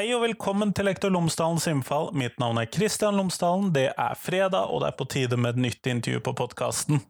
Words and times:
Hei 0.00 0.14
og 0.16 0.22
velkommen 0.22 0.70
til 0.72 0.86
Lektor 0.88 1.10
Lomsdalens 1.12 1.66
innfall. 1.68 2.06
Mitt 2.16 2.38
navn 2.40 2.56
er 2.56 2.68
Kristian 2.72 3.18
Lomsdalen. 3.20 3.66
Det 3.74 3.90
er 3.90 4.14
fredag, 4.16 4.70
og 4.72 4.80
det 4.80 4.86
er 4.88 4.94
på 4.96 5.06
tide 5.12 5.36
med 5.36 5.58
et 5.58 5.60
nytt 5.66 5.90
intervju 5.92 6.22
på 6.24 6.32
podkasten. 6.38 7.02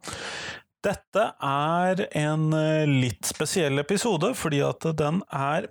Dette 0.83 1.27
er 1.39 2.03
en 2.19 2.49
eh, 2.59 2.91
litt 2.91 3.31
spesiell 3.31 3.79
episode, 3.79 4.33
fordi 4.35 4.59
at 4.67 4.89
den 4.99 5.23
er 5.31 5.71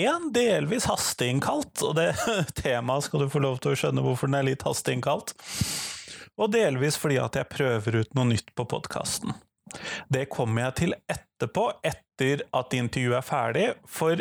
en 0.00 0.26
delvis 0.34 0.90
hasteinnkalt, 0.90 1.86
og 1.86 1.94
det 2.00 2.08
temaet 2.64 3.06
skal 3.06 3.22
du 3.22 3.30
få 3.30 3.46
lov 3.46 3.62
til 3.62 3.76
å 3.76 3.80
skjønne 3.84 4.02
hvorfor 4.02 4.32
den 4.32 4.40
er 4.40 4.50
litt 4.50 4.66
hasteinnkalt. 4.66 5.36
Og 6.34 6.50
delvis 6.50 6.98
fordi 6.98 7.22
at 7.22 7.38
jeg 7.38 7.52
prøver 7.54 8.02
ut 8.02 8.14
noe 8.18 8.32
nytt 8.34 8.50
på 8.58 8.66
podkasten. 8.74 9.38
Det 10.10 10.26
kommer 10.34 10.66
jeg 10.66 10.80
til 10.82 11.00
etterpå, 11.06 11.70
etter 11.86 12.48
at 12.50 12.74
intervjuet 12.82 13.22
er 13.22 13.28
ferdig, 13.30 13.74
for 13.86 14.18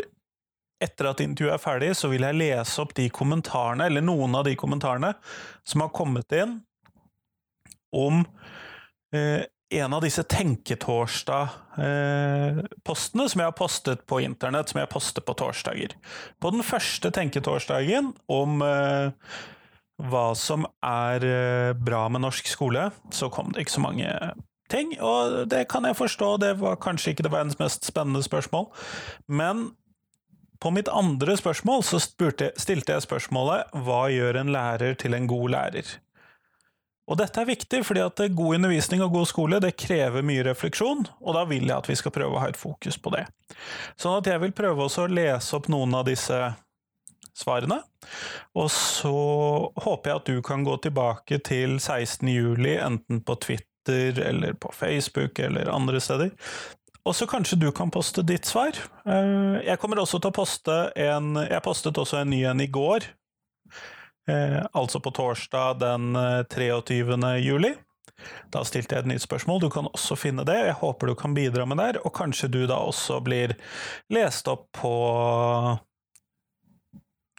etter 0.81 1.11
at 1.11 1.21
intervjuet 1.23 1.55
er 1.55 1.61
ferdig, 1.61 1.91
så 1.97 2.09
vil 2.11 2.25
jeg 2.25 2.39
lese 2.39 2.81
opp 2.83 2.93
de 2.97 3.07
kommentarene, 3.13 3.87
eller 3.87 4.03
noen 4.05 4.35
av 4.37 4.43
de 4.47 4.55
kommentarene, 4.59 5.11
som 5.67 5.85
har 5.85 5.95
kommet 5.95 6.29
inn 6.35 6.59
om 7.95 8.15
eh, 9.15 9.41
en 9.71 9.93
av 9.95 10.01
disse 10.03 10.23
Tenketorsdag-postene 10.27 13.23
eh, 13.23 13.29
som 13.31 13.41
jeg 13.41 13.47
har 13.47 13.55
postet 13.55 14.03
på 14.09 14.19
internett, 14.25 14.69
som 14.71 14.79
jeg 14.81 14.91
poster 14.91 15.21
på 15.23 15.33
torsdager. 15.39 15.91
På 16.43 16.47
den 16.51 16.63
første 16.67 17.11
Tenketorsdagen 17.15 18.11
om 18.31 18.61
eh, 18.65 19.07
hva 20.11 20.27
som 20.35 20.65
er 20.83 21.23
eh, 21.27 21.71
bra 21.77 22.09
med 22.11 22.21
norsk 22.25 22.45
skole, 22.51 22.89
så 23.15 23.29
kom 23.31 23.51
det 23.51 23.61
ikke 23.63 23.77
så 23.77 23.85
mange 23.85 24.09
ting, 24.71 24.87
og 25.03 25.47
det 25.51 25.65
kan 25.71 25.83
jeg 25.87 25.99
forstå, 25.99 26.27
det 26.43 26.53
var 26.61 26.83
kanskje 26.83 27.11
ikke 27.11 27.25
det 27.27 27.33
verdens 27.33 27.59
mest 27.59 27.81
spennende 27.87 28.23
spørsmål, 28.23 28.65
men 29.27 29.55
på 30.61 30.71
mitt 30.73 30.89
andre 30.93 31.35
spørsmål 31.39 31.83
så 31.85 31.99
spurte, 32.01 32.51
stilte 32.61 32.93
jeg 32.93 33.05
spørsmålet 33.07 33.73
hva 33.85 34.05
gjør 34.13 34.43
en 34.43 34.53
lærer 34.53 34.95
til 34.99 35.17
en 35.17 35.27
god 35.29 35.53
lærer? 35.55 35.95
Og 37.11 37.17
dette 37.19 37.41
er 37.41 37.49
viktig, 37.49 37.81
fordi 37.83 38.03
at 38.05 38.21
god 38.37 38.55
undervisning 38.55 39.01
og 39.03 39.11
god 39.11 39.27
skole 39.27 39.59
det 39.63 39.73
krever 39.79 40.23
mye 40.23 40.45
refleksjon, 40.47 41.03
og 41.19 41.35
da 41.35 41.43
vil 41.49 41.65
jeg 41.65 41.75
at 41.75 41.89
vi 41.89 41.97
skal 41.99 42.13
prøve 42.15 42.37
å 42.37 42.43
ha 42.43 42.51
et 42.51 42.59
fokus 42.59 42.99
på 43.01 43.11
det. 43.15 43.25
Sånn 43.99 44.19
at 44.21 44.29
jeg 44.29 44.39
vil 44.45 44.53
prøve 44.55 44.85
også 44.85 45.07
å 45.07 45.11
lese 45.11 45.57
opp 45.57 45.67
noen 45.73 45.97
av 45.97 46.05
disse 46.07 46.37
svarene, 47.35 47.81
og 48.55 48.69
så 48.71 49.15
håper 49.81 50.11
jeg 50.11 50.21
at 50.21 50.29
du 50.29 50.39
kan 50.45 50.63
gå 50.67 50.77
tilbake 50.85 51.41
til 51.47 51.79
16. 51.79 52.29
juli, 52.31 52.77
enten 52.77 53.23
på 53.25 53.35
Twitter 53.43 54.21
eller 54.29 54.53
på 54.61 54.71
Facebook 54.77 55.41
eller 55.41 55.71
andre 55.73 55.99
steder, 56.03 56.31
og 57.05 57.15
så 57.17 57.27
kanskje 57.29 57.59
du 57.61 57.69
kan 57.75 57.91
poste 57.93 58.23
ditt 58.25 58.45
svar. 58.45 58.77
Eh, 59.05 59.61
jeg 59.65 59.79
kommer 59.81 60.01
også 60.01 60.19
til 60.21 60.31
å 60.31 60.35
poste 60.35 60.77
en 60.99 61.35
Jeg 61.41 61.63
postet 61.65 61.97
også 61.97 62.21
en 62.21 62.29
ny 62.29 62.43
en 62.45 62.61
i 62.61 62.69
går. 62.69 63.07
Eh, 64.29 64.59
altså 64.77 65.01
på 65.01 65.13
torsdag 65.17 65.79
den 65.81 66.13
23. 66.51 67.17
Eh, 67.17 67.39
juli. 67.41 67.73
Da 68.53 68.61
stilte 68.67 68.95
jeg 68.95 69.05
et 69.05 69.11
nytt 69.15 69.25
spørsmål. 69.25 69.63
Du 69.63 69.69
kan 69.73 69.89
også 69.89 70.17
finne 70.19 70.45
det. 70.45 70.59
Jeg 70.67 70.77
håper 70.81 71.09
du 71.09 71.15
kan 71.17 71.33
bidra 71.33 71.65
med 71.65 71.81
det, 71.81 72.03
og 72.05 72.13
kanskje 72.13 72.51
du 72.53 72.61
da 72.69 72.77
også 72.85 73.17
blir 73.25 73.55
lest 74.13 74.49
opp 74.51 74.67
på 74.77 74.93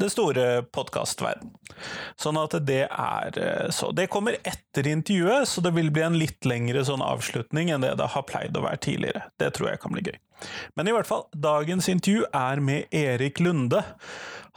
det 0.02 0.10
store 0.12 0.46
podkastverdenen. 0.74 1.54
Sånn 2.20 2.38
at 2.38 2.54
det 2.66 2.84
er 2.86 3.38
eh, 3.40 3.70
så. 3.74 3.90
Det 3.96 4.08
kommer 4.12 4.36
etter 4.42 4.88
intervjuet, 4.90 5.48
så 5.48 5.64
det 5.64 5.72
vil 5.76 5.90
bli 5.94 6.04
en 6.06 6.18
litt 6.18 6.46
lengre 6.48 6.84
sånn 6.86 7.04
avslutning 7.04 7.72
enn 7.72 7.86
det 7.86 7.94
det 7.98 8.10
har 8.14 8.26
pleid 8.28 8.58
å 8.58 8.64
være 8.66 8.82
tidligere. 8.84 9.24
Det 9.40 9.52
tror 9.56 9.72
jeg 9.72 9.82
kan 9.82 9.96
bli 9.96 10.04
gøy. 10.10 10.20
Men 10.78 10.90
i 10.90 10.94
hvert 10.94 11.08
fall, 11.08 11.26
dagens 11.38 11.88
intervju 11.90 12.26
er 12.34 12.62
med 12.64 12.94
Erik 12.94 13.40
Lunde. 13.42 13.84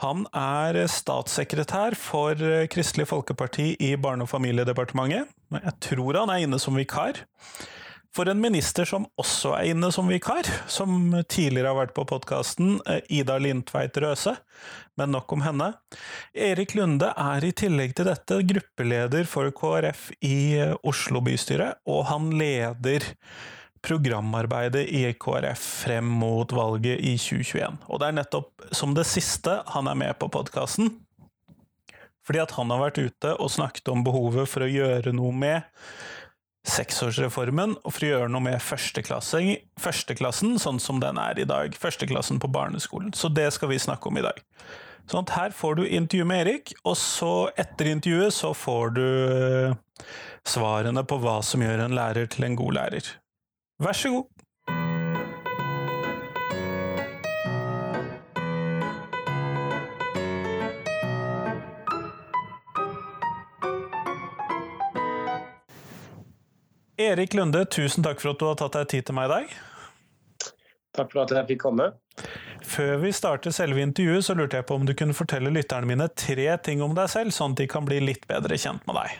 Han 0.02 0.26
er 0.36 0.82
statssekretær 0.92 1.96
for 1.96 2.36
Kristelig 2.72 3.06
Folkeparti 3.08 3.70
i 3.80 3.94
Barne- 3.96 4.26
og 4.26 4.32
familiedepartementet. 4.34 5.30
Jeg 5.54 5.76
tror 5.86 6.20
han 6.20 6.34
er 6.34 6.44
inne 6.44 6.60
som 6.60 6.76
vikar 6.76 7.22
for 8.16 8.30
en 8.30 8.40
minister 8.40 8.88
som 8.88 9.04
også 9.20 9.52
er 9.58 9.72
inne 9.74 9.90
som 9.92 10.08
vikar, 10.08 10.48
som 10.72 11.12
tidligere 11.28 11.72
har 11.72 11.78
vært 11.82 11.94
på 11.96 12.06
podkasten, 12.08 12.78
eh, 12.88 13.02
Ida 13.18 13.36
Lindtveit 13.42 13.96
Røse, 14.00 14.36
men 14.96 15.12
nok 15.12 15.32
om 15.36 15.44
henne. 15.44 15.72
Erik 16.32 16.74
Lunde 16.78 17.12
er 17.12 17.44
i 17.44 17.52
tillegg 17.52 17.92
til 17.96 18.08
dette 18.08 18.40
gruppeleder 18.48 19.28
for 19.28 19.52
KrF 19.52 20.08
i 20.24 20.56
eh, 20.56 20.74
Oslo 20.86 21.20
bystyre, 21.20 21.74
og 21.92 22.06
han 22.08 22.32
leder 22.40 23.04
programarbeidet 23.86 24.86
i 24.88 25.04
KrF 25.12 25.70
frem 25.84 26.08
mot 26.22 26.50
valget 26.56 26.98
i 26.98 27.14
2021. 27.20 27.82
Og 27.86 28.00
det 28.00 28.08
er 28.08 28.20
nettopp 28.22 28.70
som 28.74 28.96
det 28.96 29.06
siste 29.06 29.60
han 29.74 29.92
er 29.92 29.98
med 30.06 30.16
på 30.18 30.30
podkasten. 30.32 30.94
Fordi 32.26 32.40
at 32.42 32.56
han 32.56 32.72
har 32.72 32.80
vært 32.82 32.98
ute 32.98 33.36
og 33.38 33.52
snakket 33.54 33.92
om 33.92 34.02
behovet 34.02 34.48
for 34.50 34.64
å 34.64 34.70
gjøre 34.70 35.12
noe 35.14 35.30
med 35.36 35.68
seksårsreformen 36.66 37.76
og 37.82 37.92
for 37.94 38.06
å 38.06 38.10
gjøre 38.10 38.32
noe 38.32 38.44
med 38.48 38.62
førsteklassen 38.62 40.58
sånn 40.62 40.80
som 40.82 41.00
den 41.02 41.20
er 41.22 41.38
i 41.38 41.46
dag. 41.48 41.76
Førsteklassen 41.78 42.40
på 42.42 42.50
barneskolen. 42.52 43.14
Så 43.14 43.30
det 43.32 43.48
skal 43.54 43.70
vi 43.70 43.78
snakke 43.82 44.10
om 44.10 44.18
i 44.18 44.24
dag. 44.26 44.40
Sånn 45.06 45.22
at 45.22 45.34
her 45.36 45.54
får 45.54 45.78
du 45.78 45.84
intervju 45.86 46.26
med 46.26 46.42
Erik, 46.42 46.72
og 46.82 46.96
så 46.98 47.48
etter 47.54 47.92
intervjuet 47.92 48.34
så 48.34 48.50
får 48.58 48.96
du 48.96 49.04
eh, 49.06 49.76
svarene 50.46 51.04
på 51.06 51.20
hva 51.22 51.38
som 51.46 51.62
gjør 51.62 51.84
en 51.84 51.94
lærer 51.94 52.26
til 52.32 52.48
en 52.48 52.58
god 52.58 52.74
lærer. 52.80 53.12
Vær 53.82 53.94
så 53.94 54.10
god! 54.16 54.35
Erik 66.96 67.34
Lunde, 67.36 67.66
tusen 67.68 68.04
takk 68.04 68.22
for 68.22 68.32
at 68.32 68.40
du 68.40 68.46
har 68.48 68.56
tatt 68.56 68.76
deg 68.78 68.88
tid 68.88 69.06
til 69.08 69.16
meg 69.18 69.28
i 69.28 69.32
dag. 69.34 69.50
Takk 70.96 71.10
for 71.12 71.26
at 71.26 71.34
jeg 71.36 71.48
fikk 71.50 71.62
komme. 71.66 71.90
Før 72.64 72.94
vi 73.02 73.10
starter 73.12 73.52
selve 73.52 73.82
intervjuet, 73.84 74.24
så 74.24 74.36
lurte 74.38 74.56
jeg 74.56 74.66
på 74.68 74.78
om 74.78 74.86
du 74.88 74.94
kunne 74.96 75.16
fortelle 75.16 75.52
lytterne 75.52 75.90
mine 75.90 76.08
tre 76.16 76.48
ting 76.64 76.80
om 76.84 76.96
deg 76.96 77.10
selv, 77.12 77.36
sånn 77.36 77.52
at 77.52 77.60
de 77.60 77.68
kan 77.68 77.84
bli 77.84 78.00
litt 78.00 78.24
bedre 78.30 78.56
kjent 78.56 78.86
med 78.88 78.96
deg. 79.02 79.18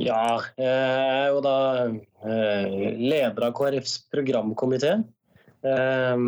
Ja, 0.00 0.40
jeg 0.58 0.72
er 0.72 1.28
jo 1.30 1.44
da 1.44 1.58
eh, 1.92 2.96
leder 2.96 3.46
av 3.46 3.52
KrFs 3.54 3.98
programkomité. 4.14 4.96
Eh, 5.64 6.24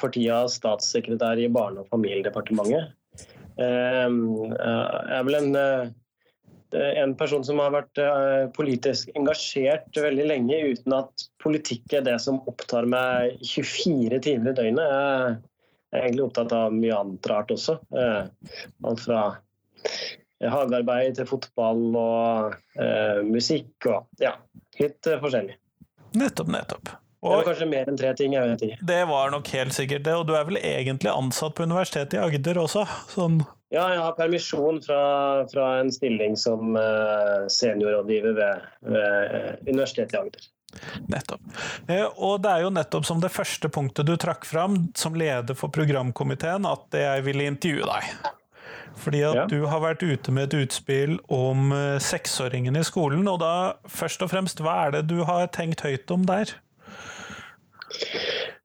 for 0.00 0.16
tida 0.16 0.46
statssekretær 0.50 1.44
i 1.44 1.52
Barne- 1.52 1.84
og 1.84 1.92
familiedepartementet. 1.92 2.96
Eh, 3.60 4.08
jeg 4.08 5.18
er 5.20 5.28
vel 5.28 5.42
en 5.42 5.58
Eh, 5.60 5.90
en 6.78 7.14
person 7.18 7.44
som 7.44 7.60
har 7.62 7.72
vært 7.74 8.00
eh, 8.02 8.46
politisk 8.56 9.10
engasjert 9.18 9.96
veldig 9.96 10.26
lenge, 10.30 10.58
uten 10.74 10.96
at 10.96 11.26
politikk 11.42 11.96
er 11.98 12.04
det 12.06 12.16
som 12.22 12.40
opptar 12.50 12.88
meg 12.90 13.40
24 13.42 14.20
timer 14.26 14.52
i 14.52 14.56
døgnet. 14.58 15.40
Jeg 15.90 15.98
er 15.98 16.06
egentlig 16.06 16.26
opptatt 16.28 16.54
av 16.54 16.74
mye 16.76 16.96
annet 16.96 17.30
rart 17.30 17.52
også. 17.54 17.78
Eh, 17.96 18.56
alt 18.86 19.04
fra 19.04 19.26
hagearbeid 20.40 21.18
til 21.18 21.28
fotball 21.28 21.82
og 21.98 22.56
eh, 22.80 23.20
musikk 23.26 23.90
og 23.90 24.22
ja, 24.22 24.36
litt 24.80 25.10
forskjellig. 25.22 25.58
Nettopp, 26.20 26.50
nettopp. 26.50 26.94
Og 27.20 27.32
det 27.32 27.38
var 27.42 27.48
kanskje 27.50 27.68
mer 27.68 27.88
enn 27.90 27.98
tre 28.00 28.10
ting. 28.16 28.32
jeg 28.32 28.48
vet 28.48 28.62
ikke. 28.64 28.84
Det 28.88 29.00
var 29.10 29.32
nok 29.34 29.48
helt 29.52 29.76
sikkert 29.76 30.04
det. 30.06 30.14
Og 30.16 30.28
du 30.28 30.36
er 30.38 30.46
vel 30.48 30.60
egentlig 30.62 31.10
ansatt 31.12 31.56
på 31.56 31.66
Universitetet 31.68 32.16
i 32.16 32.22
Agder 32.22 32.60
også? 32.62 32.86
Sånn 33.12 33.42
ja, 33.70 33.84
jeg 33.92 34.00
har 34.02 34.14
permisjon 34.18 34.80
fra, 34.82 35.02
fra 35.46 35.66
en 35.78 35.92
stilling 35.94 36.32
som 36.38 36.74
uh, 36.74 37.46
seniorrådgiver 37.46 38.32
ved, 38.34 38.64
ved 38.82 39.36
eh, 39.36 39.52
Universitetet 39.68 40.16
i 40.16 40.18
Agder. 40.18 40.48
Nettopp. 41.06 41.44
Eh, 41.86 42.02
og 42.18 42.40
det 42.42 42.50
er 42.50 42.64
jo 42.64 42.72
nettopp 42.74 43.06
som 43.06 43.22
det 43.22 43.30
første 43.30 43.70
punktet 43.70 44.08
du 44.10 44.16
trakk 44.18 44.42
fram 44.46 44.88
som 44.98 45.14
leder 45.14 45.54
for 45.54 45.70
programkomiteen, 45.70 46.66
at 46.66 46.98
jeg 46.98 47.22
ville 47.28 47.46
intervjue 47.46 47.86
deg. 47.86 48.32
Fordi 48.98 49.22
at 49.28 49.38
ja. 49.38 49.46
du 49.46 49.62
har 49.70 49.84
vært 49.84 50.02
ute 50.02 50.34
med 50.34 50.48
et 50.48 50.64
utspill 50.64 51.20
om 51.30 51.70
seksåringene 52.02 52.82
i 52.82 52.86
skolen, 52.86 53.22
og 53.30 53.38
da 53.44 53.54
først 53.86 54.26
og 54.26 54.32
fremst, 54.34 54.62
hva 54.66 54.74
er 54.88 54.98
det 54.98 55.04
du 55.12 55.20
har 55.30 55.46
tenkt 55.54 55.86
høyt 55.86 56.10
om 56.10 56.26
der? 56.26 56.56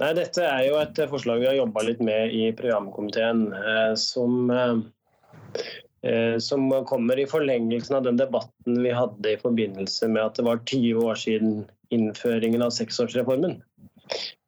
Nei, 0.02 0.12
Dette 0.18 0.44
er 0.44 0.66
jo 0.68 0.80
et 0.82 1.00
forslag 1.12 1.42
vi 1.42 1.50
har 1.50 1.58
jobba 1.58 1.86
litt 1.88 2.02
med 2.04 2.34
i 2.36 2.50
programkomiteen, 2.58 3.48
eh, 3.56 3.94
som, 4.00 4.50
eh, 4.52 6.38
som 6.44 6.68
kommer 6.90 7.20
i 7.20 7.28
forlengelsen 7.30 7.98
av 8.00 8.04
den 8.10 8.20
debatten 8.20 8.82
vi 8.84 8.94
hadde 8.94 9.34
i 9.34 9.40
forbindelse 9.42 10.10
med 10.12 10.24
at 10.26 10.40
det 10.40 10.46
var 10.48 10.62
20 10.66 11.08
år 11.10 11.22
siden 11.22 11.64
innføringen 11.96 12.66
av 12.66 12.74
seksårsreformen. 12.76 13.62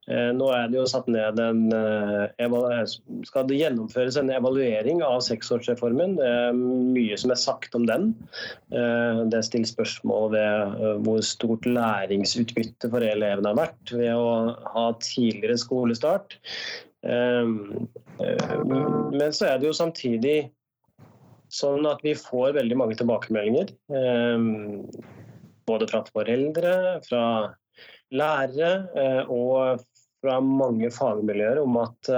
Eh, 0.07 0.29
nå 0.31 0.45
er 0.55 0.69
det 0.71 0.77
jo 0.77 0.85
satt 0.87 1.09
ned 1.11 1.39
en 1.43 1.65
eh, 1.75 2.83
Skal 3.27 3.47
det 3.49 3.57
gjennomføres 3.59 4.15
en 4.19 4.31
evaluering 4.31 5.01
av 5.03 5.19
seksårsreformen? 5.25 6.15
Det 6.15 6.27
er 6.31 6.55
mye 6.55 7.17
som 7.19 7.33
er 7.33 7.39
sagt 7.41 7.75
om 7.75 7.83
den. 7.89 8.13
Eh, 8.71 9.19
det 9.33 9.43
stilt 9.43 9.67
spørsmål 9.73 10.31
ved 10.31 10.53
hvor 11.03 11.19
stort 11.27 11.67
læringsutbytte 11.67 12.91
for 12.93 13.03
elevene 13.03 13.51
har 13.51 13.59
vært 13.59 13.95
ved 13.97 14.13
å 14.15 14.55
ha 14.77 14.85
tidligere 15.03 15.59
skolestart. 15.59 16.39
Men 17.07 17.87
så 19.35 19.45
er 19.45 19.59
det 19.59 19.67
jo 19.67 19.75
samtidig 19.75 20.37
sånn 21.53 21.85
at 21.87 22.01
vi 22.03 22.15
får 22.17 22.55
veldig 22.57 22.77
mange 22.79 22.97
tilbakemeldinger. 22.99 23.67
Både 25.67 25.87
fra 25.91 26.01
foreldre, 26.09 26.73
fra 27.05 27.23
lærere 28.11 28.71
og 29.31 29.83
fra 30.23 30.39
mange 30.41 30.89
fagmiljøer 30.93 31.61
om 31.61 31.77
at 31.81 32.09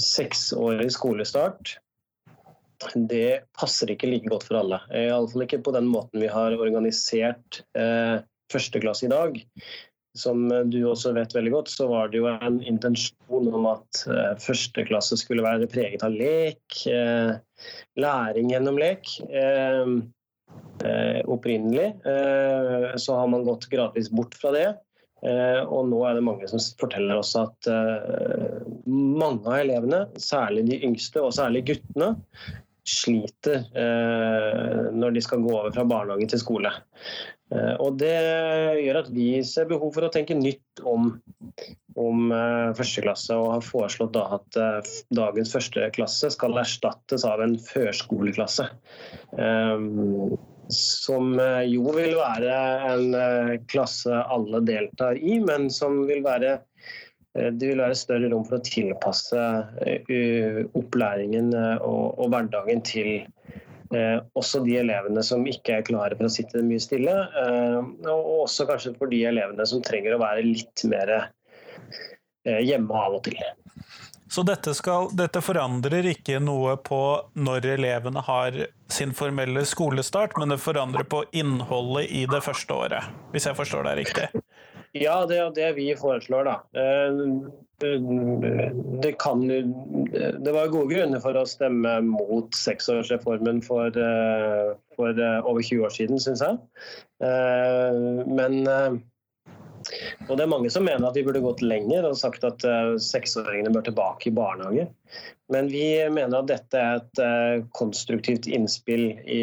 seksårig 0.00 0.88
skolestart 0.90 1.76
det 2.94 3.46
passer 3.56 3.90
ikke 3.92 4.08
like 4.10 4.30
godt 4.30 4.46
for 4.48 4.60
alle. 4.60 4.80
Iallfall 4.94 5.46
ikke 5.46 5.62
på 5.64 5.74
den 5.76 5.88
måten 5.90 6.22
vi 6.22 6.30
har 6.30 6.56
organisert 6.56 7.62
eh, 7.78 8.22
førsteklasse 8.52 9.06
i 9.06 9.12
dag. 9.12 9.38
Som 10.16 10.46
du 10.72 10.78
også 10.88 11.12
vet 11.16 11.34
veldig 11.36 11.52
godt, 11.52 11.70
så 11.72 11.88
var 11.90 12.08
det 12.08 12.22
jo 12.22 12.28
en 12.30 12.60
intensjon 12.64 13.50
om 13.52 13.68
at 13.74 14.02
eh, 14.08 14.34
førsteklasse 14.40 15.18
skulle 15.20 15.44
være 15.44 15.68
preget 15.72 16.04
av 16.06 16.14
lek, 16.16 16.64
eh, 16.88 17.36
læring 18.00 18.52
gjennom 18.52 18.80
lek. 18.80 19.16
Eh, 19.28 19.96
eh 20.86 21.20
opprinnelig 21.26 21.88
eh, 22.06 22.92
så 23.00 23.16
har 23.18 23.28
man 23.28 23.44
gått 23.44 23.68
gradvis 23.72 24.08
bort 24.12 24.36
fra 24.40 24.52
det. 24.54 24.68
Eh, 25.24 25.62
og 25.64 25.88
nå 25.88 26.02
er 26.04 26.18
det 26.18 26.26
mange 26.26 26.50
som 26.50 26.60
forteller 26.80 27.22
oss 27.22 27.32
at 27.40 27.70
mange 28.86 29.46
av 29.48 29.58
elevene, 29.62 30.04
særlig 30.20 30.66
de 30.68 30.80
yngste 30.86 31.24
og 31.24 31.34
særlig 31.36 31.64
guttene, 31.72 32.14
sliter 32.86 33.64
eh, 33.74 34.92
når 34.94 35.16
de 35.16 35.22
skal 35.24 35.42
gå 35.42 35.50
over 35.50 35.72
fra 35.74 35.84
barnehage 35.88 36.28
til 36.30 36.42
skole. 36.42 36.70
Eh, 37.50 37.74
og 37.82 37.98
Det 37.98 38.14
gjør 38.84 39.00
at 39.02 39.10
vi 39.14 39.28
ser 39.46 39.68
behov 39.70 39.92
for 39.96 40.06
å 40.06 40.12
tenke 40.14 40.36
nytt 40.38 40.82
om, 40.86 41.10
om 41.98 42.34
eh, 42.34 42.74
første 42.78 43.02
klasse, 43.04 43.34
og 43.34 43.56
har 43.56 43.66
foreslått 43.66 44.14
da 44.14 44.26
at 44.38 44.60
dagens 45.14 45.54
første 45.54 45.90
klasse 45.96 46.30
skal 46.34 46.58
erstattes 46.62 47.26
av 47.26 47.42
en 47.44 47.58
førskoleklasse. 47.66 48.70
Som 50.72 51.36
jo 51.68 51.92
vil 51.94 52.16
være 52.18 52.54
en 52.90 53.60
klasse 53.70 54.10
alle 54.10 54.62
deltar 54.66 55.20
i, 55.20 55.36
men 55.44 55.68
som 55.70 56.00
vil 56.08 56.24
være 56.26 56.56
Eh, 57.36 57.52
det 57.52 57.70
vil 57.70 57.82
være 57.82 57.98
større 57.98 58.30
rom 58.32 58.44
for 58.48 58.58
å 58.58 58.64
tilpasse 58.66 59.46
eh, 59.86 60.62
opplæringen 60.78 61.52
og, 61.56 62.16
og, 62.16 62.28
hverdagen 62.32 62.84
til 62.86 63.18
også 64.34 64.64
de 64.64 64.72
elevene 64.80 65.22
som 65.22 65.44
ikke 65.46 65.76
er 65.76 65.84
klare 65.86 66.16
for 66.18 66.26
å 66.26 66.32
sitte 66.34 66.58
mye 66.66 66.82
stille. 66.82 67.12
Og 68.10 68.30
også 68.42 68.66
kanskje 68.66 68.90
for 68.98 69.06
de 69.12 69.20
elevene 69.30 69.62
som 69.70 69.78
trenger 69.86 70.16
å 70.16 70.18
være 70.18 70.42
litt 70.42 70.82
mer 70.90 71.12
hjemme 72.42 72.98
av 72.98 73.14
og 73.20 73.22
til. 73.28 73.38
Så 74.28 74.42
dette, 74.42 74.74
skal, 74.74 75.10
dette, 75.14 75.40
forandrer 75.44 76.08
ikke 76.10 76.40
noe 76.42 76.74
på 76.82 77.00
når 77.38 77.68
elevene 77.76 78.24
har 78.26 78.56
sin 78.90 79.14
formelle 79.14 79.62
skolestart, 79.68 80.34
men 80.40 80.50
det 80.50 80.58
forandrer 80.62 81.06
på 81.06 81.22
innholdet 81.36 82.10
i 82.10 82.24
det 82.30 82.42
første 82.42 82.74
året, 82.74 83.12
hvis 83.30 83.46
jeg 83.46 83.58
forstår 83.58 83.86
deg 83.86 84.00
riktig? 84.02 84.26
Ja, 84.96 85.20
det 85.28 85.38
er 85.38 85.54
det 85.54 85.70
vi 85.76 85.90
foreslår, 85.98 86.48
da. 86.48 86.56
Eh, 86.74 87.22
det, 89.02 89.12
kan, 89.20 89.42
det 89.46 90.54
var 90.54 90.72
gode 90.72 90.94
grunner 90.94 91.20
for 91.22 91.36
å 91.36 91.44
stemme 91.46 91.98
mot 92.06 92.54
seksårsreformen 92.56 93.60
for, 93.66 93.92
eh, 93.92 94.72
for 94.96 95.20
eh, 95.20 95.38
over 95.44 95.62
20 95.62 95.84
år 95.86 95.92
siden, 95.92 96.22
syns 96.22 96.42
jeg. 96.42 96.58
Men 97.20 98.64
og 100.26 100.36
det 100.36 100.44
er 100.44 100.50
mange 100.50 100.70
som 100.72 100.86
mener 100.86 101.06
at 101.08 101.16
vi 101.16 101.24
burde 101.26 101.42
gått 101.44 101.62
lenger 101.64 102.06
og 102.08 102.18
sagt 102.18 102.44
at 102.46 102.64
uh, 102.66 102.96
seksåringene 103.02 103.72
bør 103.74 103.86
tilbake 103.88 104.30
i 104.30 104.34
barnehage. 104.34 104.86
Men 105.52 105.68
vi 105.70 105.84
mener 106.10 106.40
at 106.40 106.48
dette 106.50 106.80
er 106.80 106.98
et 106.98 107.20
uh, 107.22 107.66
konstruktivt 107.78 108.48
innspill 108.50 109.12
i, 109.30 109.42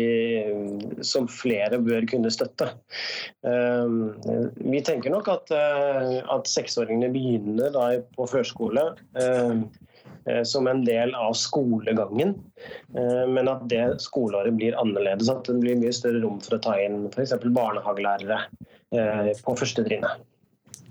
som 1.06 1.30
flere 1.32 1.80
bør 1.84 2.08
kunne 2.12 2.34
støtte. 2.34 2.74
Uh, 3.48 4.12
vi 4.60 4.84
tenker 4.84 5.14
nok 5.14 5.32
at, 5.32 5.54
at 5.54 6.52
seksåringene 6.52 7.12
begynner 7.14 8.04
på 8.18 8.28
førskole 8.30 8.92
som 10.48 10.70
en 10.72 10.86
del 10.88 11.12
av 11.20 11.34
skolegangen, 11.36 12.30
men 12.96 13.50
at 13.52 13.66
det 13.68 13.82
skoleåret 14.00 14.56
blir 14.56 14.78
annerledes. 14.80 15.28
At 15.32 15.50
det 15.50 15.58
blir 15.60 15.80
mye 15.82 15.92
større 15.96 16.22
rom 16.24 16.38
for 16.44 16.56
å 16.56 16.62
ta 16.64 16.78
inn 16.80 17.10
f.eks. 17.10 17.36
barnehagelærere 17.44 18.40
på 19.44 19.58
første 19.60 19.84
trinnet. 19.84 20.24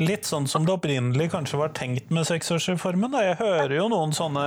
Litt 0.02 0.26
sånn 0.28 0.48
som 0.50 0.66
det 0.66 0.74
opprinnelig 0.74 1.30
kanskje 1.34 1.60
var 1.60 1.72
tenkt 1.76 2.10
med 2.14 2.26
seksårsreformen. 2.28 3.14
Jeg 3.22 3.38
hører 3.40 3.76
jo 3.76 3.88
noen 3.92 4.14
sånne 4.16 4.46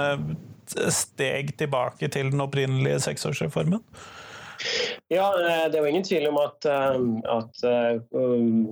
steg 0.91 1.53
tilbake 1.59 2.09
til 2.11 2.31
den 2.33 2.43
opprinnelige 2.43 3.01
seksårsreformen. 3.05 3.83
Ja, 5.13 5.27
eh, 5.37 5.65
det 5.69 5.77
er 5.77 5.83
jo 5.83 5.91
ingen 5.91 6.07
tvil 6.07 6.29
om 6.31 6.39
at, 6.41 6.65
eh, 6.65 6.99
at 7.29 7.65
um, 8.15 8.71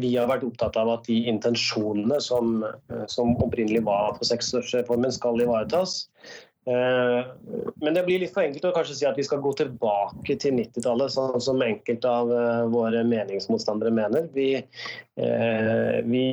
vi 0.00 0.14
har 0.16 0.28
vært 0.30 0.46
opptatt 0.48 0.76
av 0.80 0.90
at 0.96 1.06
de 1.08 1.22
intensjonene 1.30 2.18
som, 2.24 2.64
som 3.08 3.36
opprinnelig 3.40 3.84
var 3.86 4.16
for 4.18 4.28
seksårsreformen, 4.28 5.12
skal 5.14 5.40
ivaretas. 5.40 6.02
Eh, 6.68 7.26
men 7.80 7.94
det 7.94 8.02
blir 8.04 8.20
litt 8.20 8.34
for 8.34 8.44
enkelt 8.44 8.66
å 8.68 8.72
kanskje 8.76 8.98
si 8.98 9.06
at 9.08 9.16
vi 9.16 9.24
skal 9.24 9.40
gå 9.40 9.52
tilbake 9.56 10.36
til 10.42 10.58
90-tallet, 10.58 11.12
sånn 11.14 11.40
som 11.40 11.62
enkelte 11.64 12.10
av 12.10 12.32
eh, 12.36 12.64
våre 12.72 13.00
meningsmotstandere 13.08 13.92
mener. 13.96 14.26
Vi, 14.34 14.50
eh, 14.60 15.94
vi, 16.04 16.24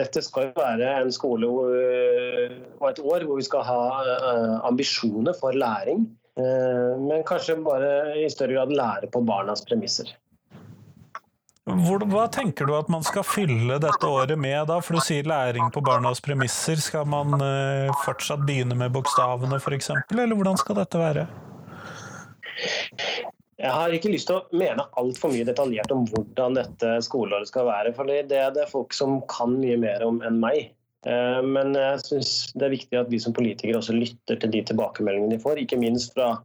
dette 0.00 0.24
skal 0.26 0.50
jo 0.50 0.56
være 0.58 0.96
en 1.04 1.14
skole 1.14 1.50
og 1.50 2.88
et 2.90 3.02
år 3.04 3.28
hvor 3.28 3.38
vi 3.38 3.46
skal 3.46 3.66
ha 3.68 3.82
ambisjoner 4.66 5.36
for 5.38 5.54
læring, 5.54 6.08
men 6.40 7.24
kanskje 7.28 7.58
bare 7.60 7.90
i 8.22 8.28
større 8.32 8.56
grad 8.56 8.72
lære 8.72 9.10
på 9.12 9.20
barnas 9.26 9.62
premisser. 9.66 10.08
Hva 11.68 12.24
tenker 12.32 12.66
du 12.66 12.72
at 12.78 12.88
man 12.90 13.04
skal 13.04 13.24
fylle 13.26 13.76
dette 13.82 14.08
året 14.08 14.38
med 14.40 14.64
da? 14.70 14.78
For 14.80 14.96
du 14.96 15.04
sier 15.04 15.28
læring 15.28 15.68
på 15.74 15.82
barnas 15.84 16.22
premisser. 16.24 16.80
Skal 16.80 17.06
man 17.10 17.36
uh, 17.36 17.92
fortsatt 18.06 18.46
begynne 18.48 18.78
med 18.78 18.94
bokstavene 18.96 19.60
f.eks., 19.60 19.92
eller 20.16 20.34
hvordan 20.34 20.58
skal 20.60 20.80
dette 20.80 21.00
være? 21.00 21.26
Jeg 23.60 23.72
har 23.76 23.92
ikke 23.92 24.12
lyst 24.12 24.30
til 24.30 24.38
å 24.40 24.56
mene 24.56 24.86
altfor 25.00 25.32
mye 25.34 25.44
detaljert 25.44 25.92
om 25.92 26.06
hvordan 26.08 26.56
dette 26.56 26.94
skoleåret 27.04 27.50
skal 27.50 27.68
være. 27.68 27.92
For 27.96 28.08
det 28.08 28.38
er 28.40 28.54
det 28.56 28.70
folk 28.72 28.96
som 28.96 29.18
kan 29.28 29.58
mye 29.60 29.76
mer 29.80 30.04
om 30.06 30.22
enn 30.24 30.40
meg. 30.40 30.72
Eh, 31.08 31.40
men 31.44 31.76
jeg 31.76 32.00
syns 32.06 32.30
det 32.56 32.66
er 32.66 32.74
viktig 32.74 33.00
at 33.00 33.12
vi 33.12 33.20
som 33.20 33.36
politikere 33.36 33.80
også 33.80 33.96
lytter 33.96 34.40
til 34.40 34.52
de 34.52 34.64
tilbakemeldingene 34.68 35.36
de 35.36 35.42
får, 35.44 35.60
ikke 35.60 35.80
minst 35.80 36.16
fra 36.16 36.38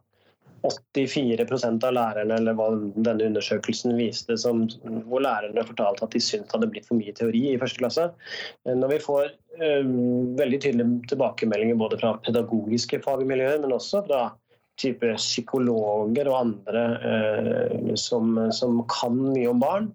84% 0.66 1.86
av 1.88 1.94
lærerne, 1.96 2.38
eller 2.40 2.56
hva 2.58 2.68
denne 3.06 3.30
undersøkelsen 3.30 3.96
viste, 4.00 4.38
som, 4.40 4.66
hvor 5.10 5.24
lærerne 5.26 5.66
fortalte 5.68 6.06
at 6.06 6.16
de 6.16 6.22
syntes 6.24 6.50
det 6.50 6.58
hadde 6.58 6.70
blitt 6.74 6.88
for 6.90 7.00
mye 7.00 7.14
teori 7.18 7.44
i 7.52 7.60
første 7.62 7.82
klasse. 7.82 8.08
Når 8.68 8.94
vi 8.94 9.02
får 9.04 9.30
uh, 9.60 9.92
veldig 10.40 10.62
tydelige 10.64 11.12
tilbakemeldinger 11.12 11.80
både 11.80 12.00
fra 12.02 12.16
pedagogiske 12.26 13.02
fagmiljøer, 13.06 13.62
men 13.64 13.76
også 13.76 14.04
fra 14.08 14.28
type 14.82 15.14
psykologer 15.16 16.28
og 16.32 16.40
andre 16.42 16.86
uh, 17.00 17.94
som, 18.00 18.36
som, 18.56 18.82
kan 18.92 19.20
mye 19.30 19.52
om 19.52 19.62
barn, 19.64 19.92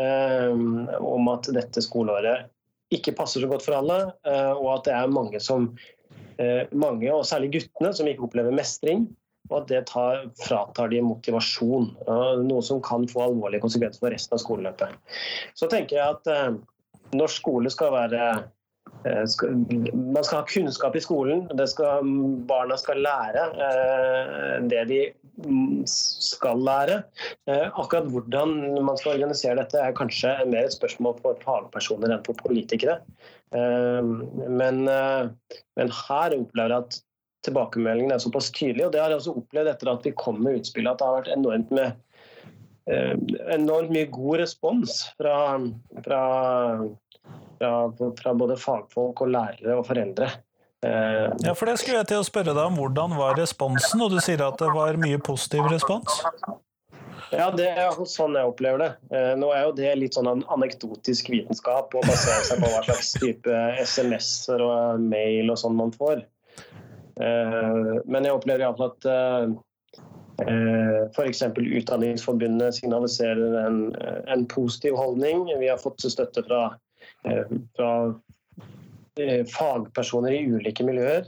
uh, 0.00 0.96
om 1.02 1.32
at 1.34 1.50
dette 1.56 1.84
skoleåret 1.84 2.50
ikke 2.94 3.16
passer 3.18 3.42
så 3.42 3.50
godt 3.50 3.64
for 3.66 3.74
alle, 3.74 3.96
og 4.30 4.66
at 4.76 4.84
det 4.86 4.92
er 4.94 5.08
mange 5.10 5.40
som 5.42 5.64
mange, 6.70 7.08
og 7.10 7.24
særlig 7.26 7.48
guttene, 7.56 7.90
som 7.98 8.06
ikke 8.06 8.28
opplever 8.28 8.54
mestring 8.54 9.08
og 9.50 9.60
at 9.62 9.68
det 9.70 9.82
tar, 9.90 10.26
fratar 10.42 10.90
de 10.92 11.02
motivasjon. 11.04 11.92
Noe 12.46 12.64
som 12.64 12.82
kan 12.84 13.06
få 13.10 13.28
alvorlige 13.28 13.64
konsekvenser 13.64 14.02
for 14.02 14.14
resten 14.14 14.36
av 14.36 14.42
skoleløpet. 14.42 15.16
Så 15.58 15.70
tenker 15.72 15.98
jeg 15.98 16.18
at 16.18 16.30
eh, 16.32 16.58
norsk 17.16 17.42
skole 17.42 17.70
skal 17.72 17.92
være 17.94 18.24
eh, 19.06 19.22
skal, 19.30 19.54
man 19.94 20.24
skal 20.26 20.42
ha 20.42 20.48
kunnskap 20.50 20.96
i 20.98 21.04
skolen. 21.04 21.46
Skal, 21.70 22.10
barna 22.48 22.78
skal 22.80 23.02
lære 23.06 23.46
eh, 23.68 24.56
det 24.72 24.82
de 24.90 25.00
mm, 25.46 25.86
skal 25.86 26.62
lære. 26.66 27.00
Eh, 27.50 27.66
akkurat 27.68 28.10
hvordan 28.12 28.58
man 28.82 28.98
skal 29.00 29.16
organisere 29.16 29.58
dette 29.60 29.80
er 29.80 29.96
kanskje 29.96 30.34
mer 30.50 30.66
et 30.66 30.76
spørsmål 30.76 31.18
for 31.22 31.42
fagpersoner 31.46 32.16
enn 32.16 32.26
for 32.26 32.38
politikere. 32.42 33.00
Eh, 33.54 34.02
men, 34.02 34.86
men, 34.86 35.98
her 36.06 36.40
opplever 36.40 36.74
jeg 36.74 36.82
at 36.82 37.02
tilbakemeldingene 37.46 38.16
er 38.16 38.22
såpass 38.22 38.50
tydelige. 38.54 38.88
og 38.88 38.94
Det 38.94 39.02
har 39.02 39.12
jeg 39.12 39.22
også 39.22 39.36
opplevd 39.40 39.72
etter 39.72 39.92
at 39.92 40.08
vi 40.08 40.14
kom 40.18 40.42
med 40.44 40.60
utspillet, 40.60 40.92
at 40.92 41.00
det 41.00 41.08
har 41.08 41.18
vært 41.20 41.32
enormt, 41.34 41.70
med, 41.70 41.92
eh, 42.90 43.14
enormt 43.54 43.94
mye 43.94 44.10
god 44.12 44.42
respons 44.42 44.98
fra, 45.16 45.36
fra, 46.04 46.20
fra, 47.60 47.72
fra, 48.20 48.34
både 48.34 48.58
fagfolk 48.60 49.24
og 49.24 49.32
lærere 49.34 49.78
og 49.78 49.86
foreldre. 49.88 50.30
Eh, 50.86 51.32
ja, 51.46 51.54
for 51.56 51.66
det 51.66 51.78
skulle 51.80 52.02
jeg 52.02 52.12
til 52.12 52.22
å 52.22 52.28
spørre 52.28 52.52
deg 52.52 52.62
om. 52.68 52.78
Hvordan 52.78 53.16
var 53.18 53.38
responsen? 53.40 54.02
Og 54.04 54.12
du 54.14 54.20
sier 54.20 54.44
at 54.46 54.60
det 54.60 54.70
var 54.74 55.00
mye 55.00 55.18
positiv 55.24 55.66
respons? 55.72 56.22
Ja, 57.34 57.48
det 57.50 57.66
er 57.74 57.96
sånn 58.06 58.36
jeg 58.38 58.46
opplever 58.46 58.82
det. 58.82 58.90
Eh, 59.10 59.32
nå 59.38 59.50
er 59.54 59.66
jo 59.66 59.74
det 59.74 59.94
litt 59.98 60.14
sånn 60.14 60.44
anekdotisk 60.52 61.30
vitenskap 61.32 61.94
å 61.96 62.04
basere 62.06 62.44
seg 62.46 62.62
på 62.62 62.70
hva 62.70 62.84
slags 62.86 63.12
type 63.18 63.58
SMS-er 63.82 64.62
og 64.62 65.02
mail 65.02 65.50
og 65.50 65.58
sånn 65.58 65.76
man 65.78 65.90
får. 65.96 66.22
Eh, 67.20 67.94
men 68.04 68.26
jeg 68.26 68.36
opplever 68.36 68.66
iallfall 68.66 68.92
at 68.92 69.08
F.eks. 71.16 71.42
Utdanningsforbundet 71.56 72.76
signaliserer 72.76 73.54
en, 73.62 73.78
en, 74.28 74.42
positiv 74.52 74.98
holdning. 75.00 75.46
Vi 75.60 75.70
har 75.70 75.80
fått 75.80 76.04
støtte 76.04 76.42
fra, 76.44 76.60
fra 77.78 77.92
fagpersoner 79.54 80.36
i 80.36 80.42
ulike 80.44 80.84
miljøer. 80.84 81.24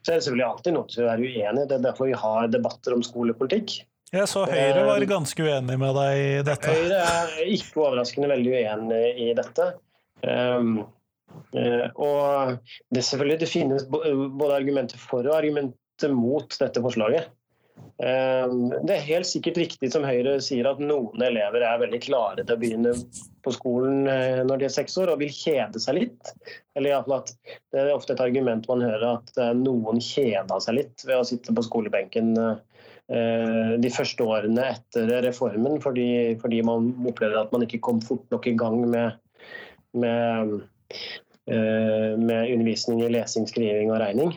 Så 0.00 0.14
er 0.14 0.16
det 0.16 0.24
selvfølgelig 0.24 0.46
alltid 0.46 0.76
noe 0.78 0.88
til 0.88 1.04
å 1.04 1.10
være 1.10 1.28
uenig 1.28 1.62
i. 1.64 1.68
Det 1.68 1.76
er 1.76 1.84
derfor 1.84 2.08
vi 2.08 2.16
har 2.16 2.48
debatter 2.48 2.96
om 2.96 3.04
skolepolitikk. 3.04 3.82
Jeg 4.08 4.28
så 4.30 4.46
Høyre 4.48 4.86
var 4.86 5.02
eh, 5.02 5.08
ganske 5.10 5.44
uenig 5.44 5.74
med 5.80 5.96
deg 5.98 6.18
i 6.22 6.28
dette. 6.46 6.72
Høyre 6.72 7.00
er 7.04 7.50
ikke 7.52 7.82
overraskende 7.82 8.30
veldig 8.30 8.54
uenig 8.54 9.02
i 9.20 9.26
dette. 9.36 9.66
Uh, 11.54 11.88
og 11.94 12.54
det, 12.94 13.02
selvfølgelig, 13.04 13.40
det 13.42 13.50
finnes 13.50 13.88
både 13.88 14.54
argumenter 14.54 15.00
for 15.00 15.26
og 15.26 15.38
argumenter 15.38 16.14
mot 16.14 16.54
dette 16.60 16.82
forslaget. 16.84 17.34
Um, 17.98 18.72
det 18.86 18.94
er 18.94 19.04
helt 19.06 19.26
sikkert 19.26 19.58
riktig 19.60 19.90
som 19.94 20.06
Høyre 20.06 20.36
sier 20.42 20.66
at 20.66 20.80
noen 20.82 21.22
elever 21.22 21.62
er 21.66 21.80
veldig 21.82 22.00
klare 22.02 22.42
til 22.42 22.54
å 22.54 22.58
begynne 22.58 22.94
på 23.46 23.52
skolen 23.54 24.06
når 24.46 24.60
de 24.60 24.66
er 24.66 24.74
seks 24.74 24.96
år 24.98 25.12
og 25.12 25.20
vil 25.22 25.30
kjede 25.34 25.82
seg 25.82 25.98
litt. 26.00 26.32
Eller 26.78 26.98
at 26.98 27.30
Det 27.70 27.78
er 27.84 27.92
ofte 27.94 28.16
et 28.16 28.22
argument 28.22 28.66
man 28.70 28.82
hører 28.82 29.20
at 29.20 29.30
noen 29.58 30.02
kjeda 30.02 30.58
seg 30.62 30.80
litt 30.80 31.06
ved 31.06 31.20
å 31.20 31.26
sitte 31.26 31.54
på 31.54 31.66
skolebenken 31.66 32.34
Eh, 33.08 33.70
de 33.80 33.88
første 33.88 34.20
årene 34.20 34.66
etter 34.74 35.08
reformen, 35.24 35.78
fordi, 35.80 36.36
fordi, 36.42 36.58
man 36.66 36.90
opplevde 37.08 37.40
at 37.40 37.54
man 37.54 37.64
ikke 37.64 37.80
kom 37.86 38.02
fort 38.04 38.26
nok 38.34 38.50
i 38.50 38.52
gang 38.60 38.82
med, 38.92 39.14
med, 39.96 40.52
eh, 40.52 40.66
med 41.48 42.50
undervisning 42.52 42.98
i 43.00 43.08
lesing, 43.08 43.46
skriving 43.48 43.88
og 43.88 44.02
regning. 44.02 44.34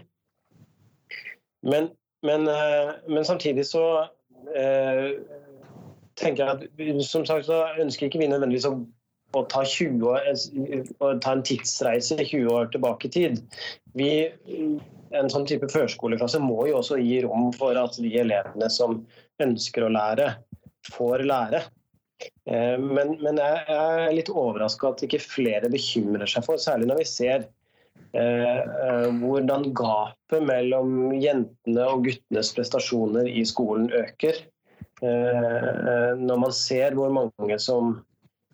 Men, 1.67 1.89
men, 2.23 2.47
eh, 2.47 2.93
men 3.11 3.25
samtidig 3.27 3.65
så 3.67 3.83
tenker 6.21 6.43
jeg 6.43 6.51
at 6.55 7.03
som 7.07 7.25
sagt 7.27 7.45
så 7.49 7.65
ønsker 7.79 8.07
ikke 8.07 8.21
vi 8.21 8.29
nødvendigvis 8.31 8.69
å, 8.69 8.73
å 9.37 9.43
ta, 9.51 9.65
20 9.67 10.07
år, 10.07 10.31
å 11.03 11.11
ta 11.23 11.35
en 11.35 11.43
tidsreise 11.45 12.17
20 12.19 12.49
år 12.51 12.71
tilbake 12.73 13.07
i 13.07 13.13
tid. 13.17 13.43
Vi 13.97 14.09
en 15.17 15.29
sånn 15.31 15.47
type 15.49 15.69
førskoleklasse 15.71 16.39
må 16.43 16.65
jo 16.69 16.79
også 16.79 16.99
gi 17.01 17.21
rom 17.25 17.51
for 17.55 17.77
at 17.79 17.97
de 17.99 18.11
elevene 18.21 18.69
som 18.71 19.01
ønsker 19.43 19.85
å 19.85 19.93
lære, 19.93 20.33
får 20.91 21.25
lære. 21.27 21.61
Eh, 22.45 22.77
men, 22.81 23.15
men 23.23 23.39
jeg 23.41 23.63
er 23.75 24.13
litt 24.15 24.31
overraska 24.33 24.91
at 24.91 25.03
ikke 25.07 25.21
flere 25.23 25.71
bekymrer 25.71 26.29
seg 26.29 26.45
for, 26.47 26.61
særlig 26.61 26.89
når 26.89 27.01
vi 27.01 27.07
ser 27.09 27.47
eh, 28.13 28.61
eh, 28.61 29.09
hvordan 29.21 29.69
gapet 29.77 30.45
mellom 30.47 31.11
jentene 31.21 31.87
og 31.89 32.07
guttenes 32.09 32.53
prestasjoner 32.57 33.29
i 33.29 33.45
skolen 33.47 33.89
øker. 34.03 34.43
Eh, 35.01 36.11
når 36.21 36.43
man 36.45 36.53
ser 36.53 36.97
hvor 36.97 37.13
mange 37.13 37.57
som 37.61 37.97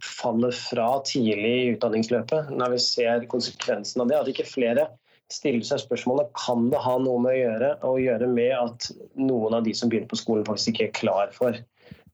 faller 0.03 0.53
fra 0.53 0.91
tidlig 1.05 1.53
i 1.57 1.73
utdanningsløpet, 1.73 2.51
når 2.53 2.75
vi 2.75 2.83
ser 2.83 3.25
konsekvensen 3.31 4.03
av 4.03 4.11
det, 4.11 4.19
at 4.19 4.31
ikke 4.31 4.47
flere 4.47 4.87
stiller 5.33 5.65
seg 5.67 5.81
spørsmålet 5.83 6.29
kan 6.37 6.69
det 6.71 6.79
ha 6.83 6.95
noe 7.01 7.19
med 7.23 7.33
å 7.33 7.39
gjøre, 7.39 7.71
å 7.83 7.95
gjøre 7.99 8.29
med 8.31 8.53
at 8.55 8.87
noen 9.19 9.57
av 9.57 9.65
de 9.65 9.73
som 9.75 9.91
begynner 9.91 10.09
på 10.11 10.19
skolen 10.19 10.45
faktisk 10.47 10.75
ikke 10.75 10.87
er 10.87 10.95
klar 11.01 11.33
for, 11.35 11.57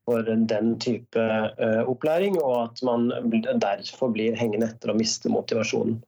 for 0.07 0.27
den 0.27 0.73
type 0.83 1.19
uh, 1.19 1.83
opplæring, 1.87 2.37
og 2.41 2.57
at 2.65 2.83
man 2.83 3.07
derfor 3.61 4.11
blir 4.13 4.35
hengende 4.39 4.67
etter 4.71 4.91
og 4.91 4.99
mister 4.99 5.31
motivasjonen. 5.31 6.01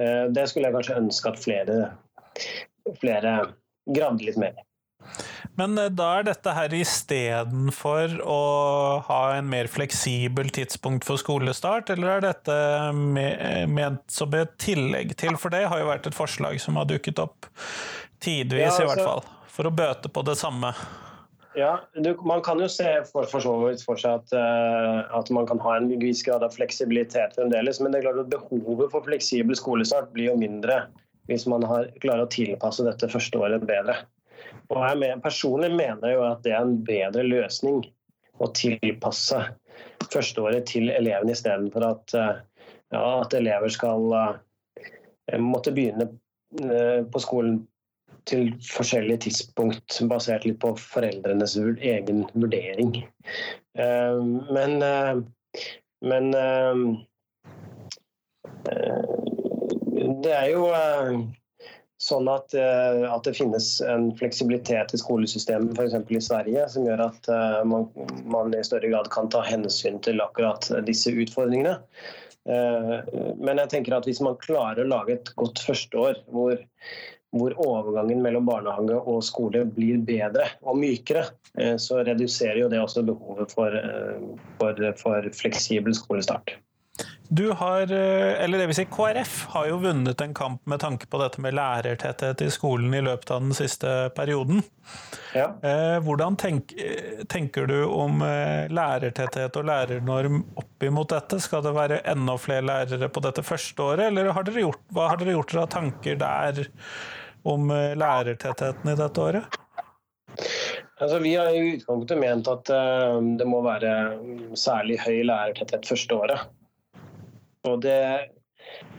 Uh, 0.00 0.28
det 0.34 0.48
skulle 0.50 0.68
jeg 0.68 0.76
kanskje 0.76 1.00
ønske 1.00 1.32
at 1.32 1.40
flere, 1.40 1.80
flere 3.00 3.34
gravde 3.96 4.28
litt 4.28 4.40
mer 4.40 4.54
i. 4.56 4.68
Men 5.58 5.78
eh, 5.78 5.90
da 5.92 6.06
er 6.18 6.26
dette 6.26 6.54
her 6.56 6.72
istedenfor 6.74 8.16
å 8.24 8.40
ha 9.06 9.20
en 9.36 9.50
mer 9.50 9.68
fleksibel 9.70 10.50
tidspunkt 10.54 11.06
for 11.06 11.20
skolestart, 11.20 11.92
eller 11.94 12.16
er 12.16 12.24
dette 12.24 12.56
ment 12.96 14.02
som 14.10 14.34
et 14.34 14.56
tillegg 14.62 15.14
til? 15.20 15.38
For 15.40 15.54
det 15.54 15.66
har 15.70 15.82
jo 15.82 15.90
vært 15.92 16.08
et 16.10 16.16
forslag 16.16 16.58
som 16.62 16.80
har 16.80 16.88
dukket 16.90 17.22
opp 17.22 17.50
tidvis, 18.24 18.64
ja, 18.64 18.72
altså, 18.72 18.82
i 18.82 18.90
hvert 18.90 19.06
fall. 19.06 19.26
For 19.54 19.70
å 19.70 19.74
bøte 19.74 20.10
på 20.10 20.24
det 20.26 20.38
samme. 20.40 20.72
Ja, 21.54 21.80
du, 21.94 22.16
Man 22.22 22.42
kan 22.42 22.60
jo 22.60 22.68
se 22.68 22.88
for, 23.12 23.28
for 23.30 23.42
for 23.86 24.00
seg 24.00 24.10
at, 24.10 24.32
uh, 24.34 25.06
at, 25.14 25.30
man 25.30 25.46
kan 25.46 25.60
ha 25.62 25.76
en 25.78 25.88
viss 26.00 26.24
grad 26.26 26.42
av 26.42 26.54
fleksibilitet 26.56 27.36
fremdeles, 27.38 27.80
men 27.80 27.92
det 27.92 28.00
er 28.00 28.08
klart 28.08 28.22
at 28.24 28.32
behovet 28.32 28.90
for 28.90 29.06
fleksibel 29.06 29.56
skolestart 29.58 30.10
blir 30.14 30.32
jo 30.32 30.38
mindre 30.40 30.84
hvis 31.30 31.46
man 31.48 31.62
har, 31.64 31.86
klarer 32.02 32.26
å 32.26 32.32
tilpasse 32.32 32.84
dette 32.84 33.08
første 33.08 33.38
året 33.38 33.62
bedre. 33.64 33.94
Og 34.68 34.80
jeg 34.82 34.98
mener, 35.00 35.22
personlig 35.24 35.70
mener 35.72 36.16
jo 36.16 36.24
at 36.26 36.42
det 36.44 36.52
er 36.52 36.66
en 36.66 36.74
bedre 36.84 37.22
løsning 37.24 37.84
å 38.42 38.50
tilpasse 38.52 39.38
førsteåret 40.12 40.66
til 40.68 40.90
elevene 40.92 41.32
istedenfor 41.32 41.86
at, 41.86 42.16
uh, 42.18 42.34
ja, 42.92 43.04
at 43.22 43.38
elever 43.38 43.72
skal 43.72 44.10
uh, 44.10 45.38
måtte 45.40 45.72
begynne 45.74 46.10
på 46.54 47.18
skolen 47.18 47.56
til 48.30 48.52
forskjellige 48.70 49.24
tidspunkt, 49.26 49.98
basert 50.10 50.46
litt 50.48 50.60
på 50.62 50.72
foreldrenes 50.80 51.56
egen 51.58 52.24
vurdering. 52.32 53.02
Uh, 53.78 54.20
men, 54.54 54.78
men 56.04 56.30
det 60.24 60.32
er 60.34 60.52
jo 60.54 60.68
Sånn 62.04 62.26
at, 62.28 62.52
eh, 62.58 63.04
at, 63.06 63.22
det 63.24 63.36
finnes 63.38 63.68
en 63.88 64.10
fleksibilitet 64.18 64.92
i 64.92 64.98
skolesystemet 65.00 65.78
f.eks. 65.78 65.94
i 66.12 66.20
Sverige 66.26 66.66
som 66.72 66.84
gjør 66.84 67.06
at 67.06 67.30
eh, 67.32 67.60
man, 67.70 67.86
man, 68.28 68.52
i 68.52 68.64
større 68.66 68.90
grad 68.92 69.08
kan 69.14 69.30
ta 69.32 69.40
hensyn 69.46 69.96
til 70.04 70.20
akkurat 70.20 70.68
disse 70.88 71.14
utfordringene. 71.14 71.78
Eh, 72.50 72.96
men 73.40 73.62
jeg 73.62 73.72
tenker 73.72 73.96
at 73.96 74.08
hvis 74.10 74.20
man 74.24 74.36
klarer 74.42 74.82
å 74.82 74.90
lage 74.90 75.16
et 75.16 75.32
godt 75.40 75.62
førsteår 75.64 76.20
hvor, 76.34 76.58
hvor 77.34 77.56
overgangen 77.60 78.22
mellom 78.22 78.46
barnehage 78.46 78.98
og 79.00 79.24
skole 79.26 79.64
blir 79.66 79.98
bedre 80.06 80.46
og 80.62 80.78
mykere, 80.78 81.26
så 81.82 82.00
reduserer 82.06 82.60
jo 82.62 82.68
det 82.70 82.78
også 82.82 83.02
behovet 83.06 83.50
for, 83.54 83.74
for, 84.60 84.80
for 85.00 85.28
fleksibel 85.34 85.94
skolestart. 85.98 86.54
Du 87.28 87.50
har, 87.52 87.82
eh, 87.82 88.44
eller 88.44 88.58
det 88.58 88.66
vil 88.66 88.76
si 88.76 88.84
KrF, 88.84 89.32
har 89.50 89.66
jo 89.66 89.78
vunnet 89.82 90.20
en 90.20 90.34
kamp 90.36 90.60
med 90.70 90.78
tanke 90.80 91.08
på 91.10 91.18
dette 91.18 91.40
med 91.42 91.56
lærertetthet 91.56 92.44
i 92.44 92.50
skolen 92.52 92.94
i 92.94 93.00
løpet 93.02 93.32
av 93.34 93.40
den 93.42 93.56
siste 93.56 93.94
perioden. 94.14 94.62
Ja. 95.34 95.48
Eh, 95.64 95.96
hvordan 96.04 96.36
tenk, 96.38 96.76
tenker 97.32 97.66
du 97.66 97.78
om 97.88 98.22
eh, 98.22 98.70
lærertetthet 98.70 99.56
og 99.58 99.66
lærernorm 99.66 100.44
opp 100.60 100.86
imot 100.86 101.10
dette? 101.16 101.40
Skal 101.42 101.64
det 101.64 101.74
være 101.74 102.02
enda 102.12 102.36
flere 102.38 102.68
lærere 102.68 103.10
på 103.10 103.24
dette 103.24 103.42
første 103.42 103.82
året, 103.82 104.06
eller 104.12 104.30
har 104.36 104.46
dere 104.46 104.68
gjort, 104.68 104.84
hva 104.94 105.10
har 105.10 105.18
dere 105.18 105.34
gjort 105.34 105.56
dere 105.56 105.66
av 105.66 105.74
tanker 105.74 106.20
der 106.20 106.66
om 107.44 107.68
lærertettheten 107.70 108.90
i 108.92 108.96
dette 108.98 109.20
året? 109.20 109.60
Altså, 111.02 111.18
vi 111.20 111.34
har 111.36 111.50
i 111.52 111.62
utgangspunktet 111.74 112.20
ment 112.20 112.48
at 112.48 112.70
uh, 112.72 113.18
det 113.38 113.46
må 113.48 113.60
være 113.64 113.94
særlig 114.58 115.00
høy 115.02 115.24
lærertetthet 115.28 115.88
første 115.88 116.16
året. 116.16 116.46
Og 117.64 117.80
det, 117.82 118.00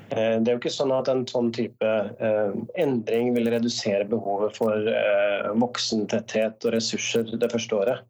eh, 0.09 0.35
det 0.41 0.49
er 0.49 0.53
jo 0.55 0.59
ikke 0.59 0.73
sånn 0.73 0.93
at 0.95 1.09
en 1.11 1.25
sånn 1.29 1.51
type 1.55 1.85
eh, 1.85 2.55
endring 2.81 3.33
vil 3.35 3.51
redusere 3.53 4.07
behovet 4.09 4.57
for 4.57 4.89
eh, 4.89 5.51
voksentetthet 5.61 6.65
og 6.65 6.75
ressurser 6.77 7.29
det 7.29 7.51
første 7.53 7.81
året. 7.83 8.05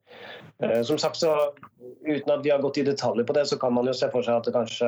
Som 0.88 0.96
sagt, 0.96 1.20
så 1.20 1.34
Uten 2.06 2.30
at 2.32 2.46
vi 2.46 2.52
har 2.54 2.62
gått 2.64 2.78
i 2.80 2.86
detaljer 2.86 3.26
på 3.28 3.34
det, 3.36 3.44
så 3.50 3.58
kan 3.60 3.74
man 3.76 3.90
jo 3.90 3.94
se 3.98 4.08
for 4.14 4.24
seg 4.24 4.38
at 4.38 4.46
det 4.46 4.54
kanskje 4.54 4.88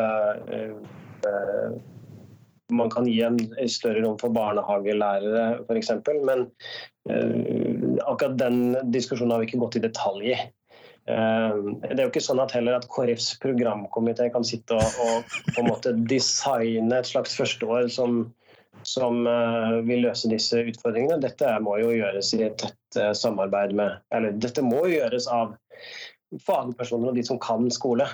man 2.74 2.92
kan 2.92 3.08
gi 3.08 3.22
en, 3.24 3.40
større 3.72 4.04
rom 4.04 4.18
for 4.20 4.34
barnehagelærere 4.36 5.64
f.eks. 5.64 5.92
Men 6.28 6.48
akkurat 8.04 8.38
den 8.40 8.76
diskusjonen 8.92 9.32
har 9.36 9.44
vi 9.44 9.48
ikke 9.52 9.62
gått 9.62 9.80
i 9.80 9.84
detalj 9.88 10.32
i. 10.34 10.38
Eh, 11.08 11.60
det 11.88 11.96
er 11.96 12.04
jo 12.04 12.12
ikke 12.12 12.24
sånn 12.24 12.42
at 12.44 12.52
heller 12.56 12.76
at 12.76 12.88
KrFs 12.92 13.38
programkomité 13.44 14.28
kan 14.34 14.44
sitte 14.48 14.76
og, 14.76 15.00
og, 15.06 15.38
på 15.54 15.62
en 15.62 15.70
måte 15.70 15.94
designe 16.12 17.00
et 17.00 17.08
slags 17.08 17.38
førsteår 17.40 17.88
som, 17.94 18.26
som 18.84 19.24
uh, 19.24 19.80
vil 19.88 20.04
løse 20.04 20.28
disse 20.32 20.60
utfordringene. 20.68 21.22
Dette 21.24 21.54
må 21.64 21.78
jo 21.80 21.94
gjøres 21.96 22.34
i 22.36 22.44
et 22.50 22.60
tett 22.60 23.00
uh, 23.00 23.14
samarbeid 23.16 23.76
med 23.80 24.02
Eller 24.16 24.36
dette 24.36 24.66
må 24.66 24.84
jo 24.84 24.98
gjøres 24.98 25.30
av 25.32 25.56
fagpersoner 26.44 27.14
og 27.14 27.16
de 27.16 27.24
som 27.24 27.40
kan 27.40 27.70
skole. 27.72 28.10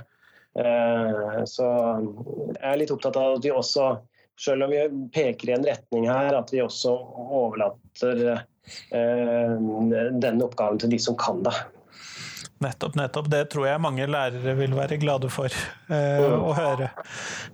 Uh, 0.54 1.42
så 1.50 1.66
jeg 2.54 2.70
er 2.70 2.78
litt 2.78 2.94
opptatt 2.94 3.18
av 3.18 3.40
at 3.40 3.48
vi 3.48 3.56
også, 3.58 3.90
selv 4.44 4.68
om 4.68 4.74
vi 4.74 4.82
peker 5.16 5.52
i 5.52 5.56
en 5.58 5.68
retning 5.68 6.10
her, 6.12 6.36
at 6.38 6.52
vi 6.54 6.64
også 6.64 6.92
overlater 7.24 8.44
den 10.24 10.44
oppgaven 10.44 10.80
til 10.80 10.92
de 10.94 11.00
som 11.02 11.18
kan 11.20 11.42
det. 11.44 11.56
Nettopp, 12.64 12.96
nettopp. 12.96 13.30
Det 13.30 13.46
tror 13.52 13.68
jeg 13.68 13.82
mange 13.82 14.06
lærere 14.08 14.56
vil 14.56 14.76
være 14.78 14.98
glade 15.02 15.30
for 15.34 15.52
eh, 15.92 16.24
å 16.24 16.54
høre. 16.56 16.90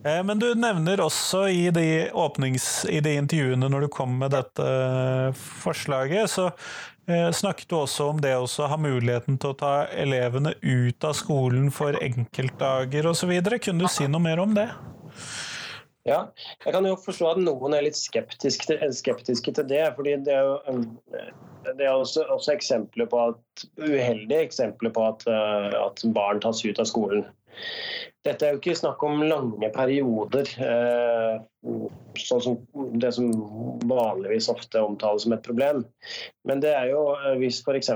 Eh, 0.04 0.22
men 0.26 0.42
du 0.42 0.52
nevner 0.58 1.02
også 1.02 1.48
i 1.50 1.70
de, 1.74 1.88
i 2.10 3.02
de 3.06 3.16
intervjuene 3.18 3.72
når 3.72 3.88
du 3.88 3.90
kom 3.94 4.20
med 4.22 4.36
dette 4.36 4.68
forslaget, 5.40 6.30
så 6.30 6.50
eh, 7.10 7.30
snakket 7.34 7.72
du 7.72 7.80
også 7.80 8.12
om 8.14 8.22
det 8.22 8.36
å 8.38 8.46
ha 8.46 8.78
muligheten 8.78 9.40
til 9.42 9.56
å 9.56 9.60
ta 9.64 9.74
elevene 9.90 10.54
ut 10.62 11.10
av 11.10 11.18
skolen 11.18 11.72
for 11.74 11.98
enkeltdager 11.98 13.10
osv. 13.10 13.34
Kunne 13.58 13.88
du 13.88 13.90
si 13.90 14.08
noe 14.08 14.28
mer 14.30 14.46
om 14.46 14.54
det? 14.58 14.70
Ja, 16.10 16.24
jeg 16.66 16.74
kan 16.74 16.88
jo 16.88 16.96
forstå 16.98 17.28
at 17.36 17.42
noen 17.44 17.76
er 17.78 17.86
litt 17.86 17.98
skeptiske 18.00 18.66
til, 18.72 18.82
skeptiske 18.98 19.54
til 19.54 19.68
det. 19.70 19.84
fordi 19.98 20.16
det 20.26 20.34
er 20.34 20.48
jo 20.48 20.80
det 21.78 21.86
er 21.86 21.92
også, 21.92 22.24
også 22.32 22.54
eksempler 22.56 23.10
på 23.10 23.20
at, 23.30 23.66
uheldige 23.78 24.42
eksempler 24.48 24.94
på 24.96 25.06
at, 25.10 25.26
eh, 25.28 25.76
at, 25.80 26.04
barn 26.16 26.42
tas 26.44 26.64
ut 26.66 26.80
av 26.80 26.88
skolen. 26.90 27.26
Dette 28.28 28.46
er 28.46 28.56
jo 28.56 28.60
ikke 28.60 28.76
snakk 28.78 29.04
om 29.04 29.24
lange 29.28 29.70
perioder, 29.76 30.50
eh, 30.64 31.40
sånn 32.20 32.44
som 32.44 32.58
det 33.00 33.14
som 33.16 33.32
vanligvis 33.90 34.50
ofte 34.52 34.82
omtales 34.84 35.26
som 35.26 35.36
et 35.36 35.46
problem. 35.46 35.86
Men 36.48 36.64
det 36.64 36.74
er 36.76 36.92
jo 36.94 37.04
eh, 37.18 37.36
hvis 37.42 37.62
f.eks. 37.64 37.92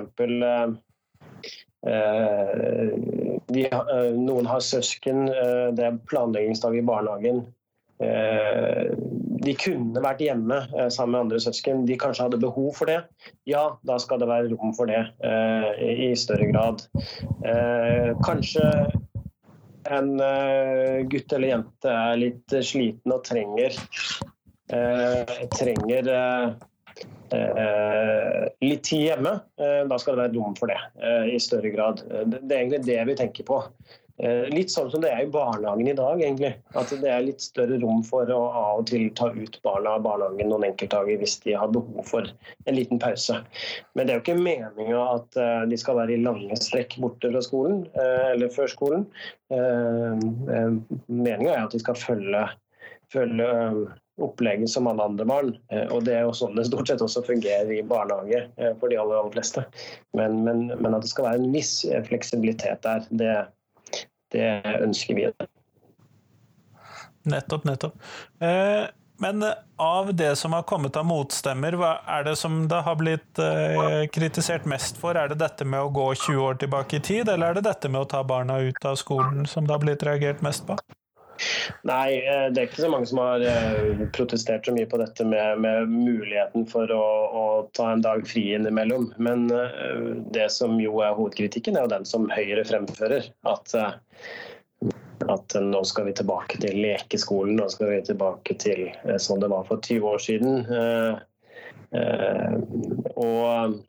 noen 4.13 4.47
har 4.47 4.63
søsken, 4.63 5.25
det 5.75 5.83
er 5.83 5.99
planleggingsdag 6.07 6.79
i 6.79 6.87
barnehagen 6.87 7.43
de 9.43 9.53
kunne 9.59 10.03
vært 10.03 10.23
hjemme 10.23 10.59
eh, 10.71 10.89
sammen 10.93 11.13
med 11.15 11.21
andre 11.25 11.41
søsken. 11.43 11.85
De 11.87 11.97
kanskje 11.99 12.27
hadde 12.27 12.41
behov 12.41 12.73
for 12.77 12.89
det. 12.89 13.01
Ja, 13.49 13.75
da 13.87 13.99
skal 14.01 14.21
det 14.21 14.29
være 14.31 14.51
rom 14.53 14.73
for 14.77 14.89
det 14.89 15.01
eh, 15.25 15.69
i 16.09 16.11
større 16.19 16.49
grad. 16.51 16.85
Eh, 17.45 18.13
kanskje 18.23 18.67
en 19.91 20.13
gutt 21.11 21.33
eller 21.35 21.49
jente 21.49 21.91
er 21.91 22.21
litt 22.21 22.53
sliten 22.63 23.11
og 23.11 23.25
trenger, 23.27 23.75
trenger 25.51 26.07
litt 28.63 28.85
tid 28.87 29.03
hjemme. 29.09 29.33
Da 29.59 29.97
skal 29.99 30.15
det 30.15 30.21
være 30.21 30.37
rom 30.37 30.55
for 30.55 30.71
det 30.71 30.79
i 31.27 31.35
større 31.43 31.73
grad. 31.75 31.99
Det 32.07 32.39
er 32.47 32.61
egentlig 32.61 32.79
det 32.87 32.97
vi 33.11 33.17
tenker 33.25 33.49
på. 33.51 33.59
Eh, 34.21 34.45
litt 34.53 34.69
sånn 34.69 34.91
som 34.93 35.01
det 35.01 35.09
er 35.09 35.23
i 35.25 35.29
barnehagen 35.33 35.87
i 35.89 35.95
dag, 35.97 36.19
egentlig. 36.21 36.51
At 36.77 36.91
det 37.01 37.09
er 37.09 37.23
litt 37.25 37.41
større 37.41 37.79
rom 37.81 38.03
for 38.05 38.29
å 38.29 38.41
av 38.45 38.83
og 38.83 38.87
til 38.91 39.07
ta 39.17 39.31
ut 39.33 39.57
barna 39.65 39.95
av 39.97 40.03
barnehagen 40.05 40.51
noen 40.53 40.67
enkeltdager 40.67 41.17
hvis 41.21 41.39
de 41.41 41.55
har 41.57 41.71
behov 41.73 42.05
for 42.11 42.29
en 42.69 42.77
liten 42.77 43.01
pause. 43.01 43.39
Men 43.97 44.05
det 44.05 44.13
er 44.13 44.19
jo 44.19 44.25
ikke 44.27 44.37
meninga 44.37 44.99
at 45.15 45.39
eh, 45.41 45.63
de 45.71 45.79
skal 45.81 45.97
være 45.97 46.13
i 46.13 46.21
lange 46.21 46.59
strekk 46.61 46.99
borte 47.01 47.31
fra 47.33 47.41
skolen 47.45 47.87
eh, 47.97 48.27
eller 48.35 48.53
før 48.53 48.69
skolen. 48.69 49.07
Meninga 49.53 51.49
er 51.49 51.63
at 51.63 51.73
de 51.73 51.81
skal 51.81 51.97
følge, 51.97 52.45
følge 53.13 53.49
opplegget 54.21 54.69
som 54.69 54.87
alle 54.89 55.05
andre 55.09 55.25
barn. 55.29 55.51
Og 55.93 56.05
det 56.05 56.15
er 56.15 56.23
jo 56.27 56.33
sånn 56.37 56.57
det 56.57 56.67
stort 56.69 56.89
sett 56.89 57.01
også 57.05 57.25
fungerer 57.25 57.69
i 57.73 57.81
barnehage 57.85 58.45
for 58.79 58.89
de 58.89 58.97
aller, 58.97 59.19
aller 59.19 59.33
fleste. 59.33 59.65
Men, 60.17 60.39
men, 60.45 60.67
men, 60.77 60.93
at 60.93 61.05
det 61.05 61.11
skal 61.11 61.27
være 61.27 61.41
en 61.41 61.53
viss 61.53 61.75
fleksibilitet 62.09 62.85
der, 62.85 63.05
det, 63.09 63.35
det 64.33 64.49
ønsker 64.81 65.17
vi. 65.17 65.29
Nettopp, 67.29 67.63
nettopp. 67.69 67.95
Eh, 68.43 68.89
men 69.23 69.45
av 69.77 70.15
det 70.15 70.35
som 70.35 70.53
har 70.53 70.65
kommet 70.67 70.97
av 70.99 71.05
motstemmer, 71.07 71.77
hva 71.79 71.93
er 72.17 72.25
det 72.27 72.33
som 72.39 72.65
det 72.67 72.81
har 72.83 72.97
blitt 72.99 73.39
eh, 73.39 74.03
kritisert 74.11 74.65
mest 74.67 74.99
for? 74.99 75.15
Er 75.15 75.31
det 75.31 75.39
dette 75.39 75.67
med 75.69 75.85
å 75.85 75.91
gå 75.93 76.09
20 76.25 76.41
år 76.43 76.59
tilbake 76.65 76.99
i 76.99 77.03
tid, 77.05 77.29
eller 77.29 77.53
er 77.53 77.59
det 77.59 77.67
dette 77.69 77.91
med 77.93 78.03
å 78.03 78.09
ta 78.09 78.23
barna 78.27 78.59
ut 78.59 78.89
av 78.89 78.97
skolen 78.99 79.45
som 79.47 79.69
det 79.69 79.77
har 79.77 79.85
blitt 79.85 80.03
reagert 80.03 80.43
mest 80.43 80.65
på? 80.67 80.75
Nei, 81.89 82.19
eh, 82.19 82.47
det 82.53 82.61
er 82.61 82.69
ikke 82.69 82.83
så 82.85 82.91
mange 82.93 83.09
som 83.09 83.21
har 83.23 83.43
protestert 84.15 84.67
så 84.67 84.75
mye 84.75 84.89
på 84.89 84.99
dette 85.01 85.25
med, 85.27 85.61
med 85.65 85.91
muligheten 85.91 86.67
for 86.69 86.91
å, 86.93 87.03
å, 87.27 87.45
ta 87.75 87.91
en 87.93 88.05
dag 88.05 88.25
fri 88.29 88.49
innimellom. 88.57 89.11
Men 89.17 89.47
det 90.33 90.49
som 90.53 90.79
jo 90.81 91.01
er 91.03 91.17
hovedkritikken, 91.17 91.77
er 91.77 91.87
jo 91.87 91.95
den 91.95 92.09
som 92.09 92.29
Høyre 92.33 92.65
fremfører. 92.69 93.31
At 93.49 93.73
at 95.29 95.55
nå 95.61 95.83
skal 95.87 96.07
vi 96.09 96.15
tilbake 96.17 96.59
til 96.61 96.79
lekeskolen, 96.83 97.55
nå 97.59 97.69
skal 97.71 97.93
vi 97.93 98.01
tilbake 98.07 98.57
til 98.61 98.87
eh, 98.89 99.19
sånn 99.21 99.43
det 99.43 99.51
var 99.53 99.67
for 99.69 99.83
20 99.83 100.09
år 100.09 100.23
siden. 100.23 100.65
Eh, 100.65 101.13
eh, 101.99 102.57
og 103.15 103.79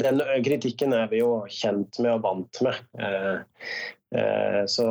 den 0.00 0.22
kritikken 0.44 0.94
er 0.96 1.08
vi 1.10 1.22
jo 1.22 1.44
kjent 1.50 1.98
med 2.02 2.12
og 2.18 2.26
vant 2.26 2.62
med. 2.66 2.82
Så, 4.10 4.84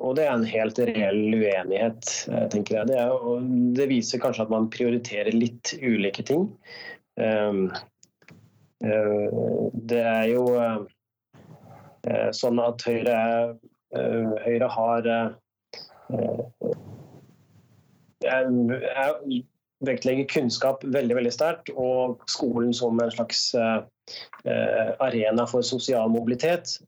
og 0.00 0.14
det 0.16 0.24
er 0.24 0.30
en 0.32 0.46
helt 0.48 0.78
reell 0.80 1.34
uenighet, 1.36 2.06
tenker 2.54 2.78
jeg. 2.78 2.88
Det, 2.88 2.96
er, 3.02 3.42
det, 3.76 3.86
viser 3.90 4.22
kanskje 4.22 4.46
at 4.46 4.54
man 4.54 4.70
prioriterer 4.72 5.36
litt 5.36 5.74
ulike 5.76 6.24
ting. 6.24 6.46
Det 8.80 10.00
er 10.00 10.24
jo 10.32 10.46
sånn 12.40 12.64
at 12.64 12.86
Høyre 12.88 13.18
Eh, 13.90 14.32
Høyre 14.44 14.68
har 14.70 15.06
eh, 15.10 15.30
jeg 18.22 19.40
vektlegger 19.86 20.28
kunnskap 20.30 20.84
veldig 20.84 21.16
veldig 21.18 21.32
sterkt, 21.34 21.72
og 21.74 22.22
skolen 22.30 22.74
som 22.76 23.00
en 23.02 23.10
slags 23.14 23.48
eh, 23.58 23.80
arena 25.04 25.44
for 25.46 25.62
sosial 25.66 26.08
mobilitet. 26.08 26.78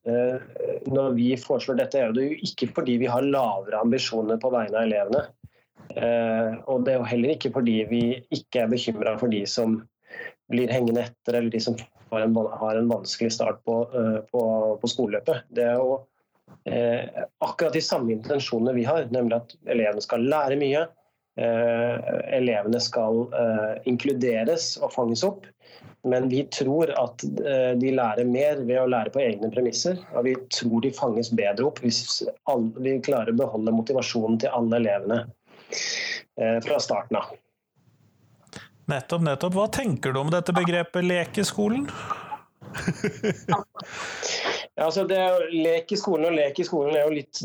Når 0.89 1.15
vi 1.19 1.29
foreslår 1.37 1.79
dette, 1.83 2.01
er 2.01 2.15
det 2.17 2.25
jo 2.25 2.39
ikke 2.49 2.71
fordi 2.79 2.97
vi 3.03 3.11
har 3.13 3.27
lavere 3.27 3.81
ambisjoner 3.85 4.41
på 4.41 4.51
vegne 4.55 4.79
av 4.79 4.87
elevene. 4.89 5.23
Og 6.73 6.87
det 6.87 6.95
er 6.95 6.99
jo 6.99 7.11
heller 7.11 7.35
ikke 7.35 7.53
fordi 7.53 7.77
vi 7.91 8.03
ikke 8.33 8.65
er 8.65 8.73
bekymra 8.73 9.19
for 9.21 9.33
de 9.33 9.43
som 9.47 9.83
blir 10.53 10.73
hengende 10.73 11.05
etter, 11.07 11.39
eller 11.39 11.53
de 11.53 11.61
som 11.61 11.77
har 12.13 12.25
en, 12.25 12.37
har 12.37 12.77
en 12.77 12.89
vanskelig 12.89 13.33
start 13.33 13.63
på, 13.65 13.77
på, 14.31 14.43
på 14.81 14.91
skoleløpet. 14.91 15.47
Det 15.55 15.65
er 15.65 15.79
jo 15.81 16.01
eh, 16.69 17.23
akkurat 17.45 17.77
de 17.77 17.85
samme 17.85 18.13
intensjonene 18.13 18.75
vi 18.77 18.85
har, 18.89 19.07
nemlig 19.15 19.39
at 19.39 19.55
elevene 19.73 20.05
skal 20.05 20.27
lære 20.29 20.59
mye. 20.61 20.85
Eh, 21.41 22.11
elevene 22.37 22.81
skal 22.85 23.25
eh, 23.33 23.75
inkluderes 23.89 24.75
og 24.83 24.93
fanges 24.93 25.25
opp. 25.25 25.49
Men 26.09 26.29
vi 26.29 26.43
tror 26.45 26.91
at 26.99 27.23
eh, 27.25 27.73
de 27.79 27.93
lærer 27.95 28.27
mer 28.27 28.65
ved 28.67 28.81
å 28.81 28.89
lære 28.91 29.13
på 29.15 29.23
egne 29.23 29.51
premisser. 29.55 30.01
Og 30.17 30.27
vi 30.27 30.35
tror 30.51 30.83
de 30.83 30.91
fanges 30.95 31.31
bedre 31.31 31.69
opp 31.69 31.79
hvis 31.85 32.23
vi 32.83 32.97
klarer 33.07 33.31
å 33.31 33.39
beholde 33.39 33.75
motivasjonen 33.77 34.41
til 34.43 34.51
alle 34.51 34.81
elevene 34.83 35.21
eh, 35.23 36.59
fra 36.65 36.81
starten 36.83 37.21
av. 37.21 37.31
Nettopp, 38.91 39.23
nettopp. 39.23 39.55
Hva 39.55 39.69
tenker 39.71 40.13
du 40.13 40.19
om 40.25 40.33
dette 40.33 40.55
begrepet 40.57 41.07
lekeskolen? 41.07 41.87
Ja, 44.75 44.87
altså 44.87 45.05
det 45.05 45.21
Lek 45.53 45.93
i 45.93 45.99
skolen 46.01 46.31
og 46.31 46.37
lek 46.39 46.57
i 46.63 46.65
skolen 46.65 46.97
er 46.97 47.05
jo 47.05 47.17
litt 47.19 47.41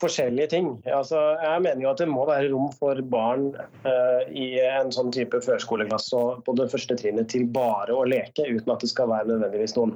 forskjellige 0.00 0.50
ting. 0.50 0.72
Altså, 0.90 1.20
jeg 1.38 1.62
mener 1.62 1.84
jo 1.84 1.92
at 1.92 2.02
det 2.02 2.08
må 2.10 2.24
være 2.26 2.50
rom 2.50 2.72
for 2.74 2.98
barn 3.12 3.52
uh, 3.86 4.22
i 4.26 4.48
en 4.66 4.90
sånn 4.94 5.12
type 5.14 5.38
førskoleklasse 5.46 6.22
på 6.46 6.56
det 6.58 6.66
første 6.72 6.98
trinnet 6.98 7.30
til 7.30 7.46
bare 7.54 7.94
å 7.94 8.06
leke, 8.10 8.48
uten 8.50 8.74
at 8.74 8.82
det 8.82 8.90
skal 8.90 9.12
være 9.12 9.30
nødvendigvis 9.30 9.76
noen 9.78 9.94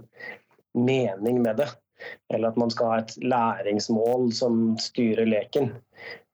mening 0.78 1.42
med 1.42 1.58
det. 1.64 1.68
Eller 2.32 2.52
at 2.52 2.60
man 2.60 2.70
skal 2.72 2.94
ha 2.94 3.02
et 3.02 3.16
læringsmål 3.18 4.30
som 4.32 4.62
styrer 4.80 5.26
leken. 5.26 5.72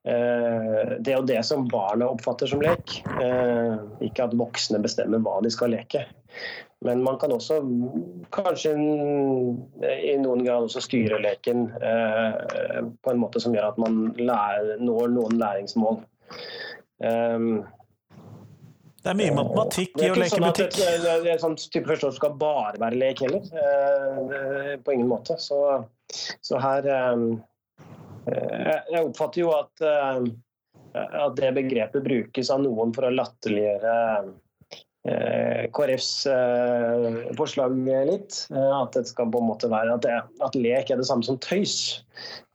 Uh, 0.07 1.01
det 1.01 1.15
er 1.15 1.17
jo 1.17 1.27
det 1.33 1.41
som 1.49 1.65
barna 1.73 2.13
oppfatter 2.13 2.53
som 2.53 2.61
lek, 2.63 3.01
uh, 3.17 3.81
ikke 4.05 4.29
at 4.29 4.37
voksne 4.37 4.85
bestemmer 4.85 5.25
hva 5.25 5.41
de 5.43 5.51
skal 5.55 5.73
leke. 5.75 6.05
Men 6.85 7.03
man 7.03 7.17
kan 7.19 7.33
også 7.33 7.61
kanskje 8.37 8.75
i 8.77 10.17
noen 10.21 10.45
grad 10.45 10.67
også 10.67 10.83
styre 10.85 11.19
leken 11.25 11.71
eh, 11.81 12.83
på 13.01 13.13
en 13.13 13.23
måte 13.23 13.41
som 13.41 13.57
gjør 13.57 13.71
at 13.71 13.81
man 13.81 14.11
lærer, 14.21 14.77
når 14.85 15.15
noen 15.15 15.41
læringsmål. 15.41 16.03
Um, 17.01 17.65
det 19.07 19.13
er 19.13 19.19
mye 19.21 19.35
matematikk 19.39 20.01
i 20.03 20.09
å 20.11 20.15
leke 20.19 20.35
sånn 20.35 20.49
butikk. 20.49 20.77
Det, 20.77 21.11
er 21.11 21.25
ikke 21.25 21.43
sånn 21.45 21.59
type 21.63 21.89
forståelse 21.93 22.19
skal 22.19 22.39
bare 22.41 22.81
være 22.83 23.01
lek 23.01 23.23
heller. 23.25 23.45
Eh, 23.63 24.73
på 24.83 24.97
ingen 24.97 25.09
måte. 25.09 25.37
Så, 25.41 25.61
så 26.45 26.61
her 26.61 26.89
eh, 26.93 27.23
Jeg 28.27 29.05
oppfatter 29.05 29.45
jo 29.45 29.53
at, 29.55 29.87
eh, 29.87 30.27
at 30.99 31.39
det 31.39 31.55
begrepet 31.57 32.05
brukes 32.05 32.51
av 32.51 32.67
noen 32.67 32.93
for 32.97 33.07
å 33.07 33.15
latterliggjøre 33.15 33.95
Eh, 34.17 34.35
KrFs 35.77 36.27
eh, 36.27 37.19
forslag 37.39 37.77
litt. 38.09 38.41
Eh, 38.51 38.73
at 38.81 38.97
det 38.97 39.07
skal 39.11 39.31
på 39.31 39.43
en 39.43 39.51
måte 39.51 39.71
være 39.71 39.95
at, 39.95 40.07
det, 40.07 40.17
at, 40.43 40.59
lek 40.59 40.91
er 40.91 41.01
det 41.01 41.07
samme 41.09 41.27
som 41.27 41.39
tøys. 41.43 42.03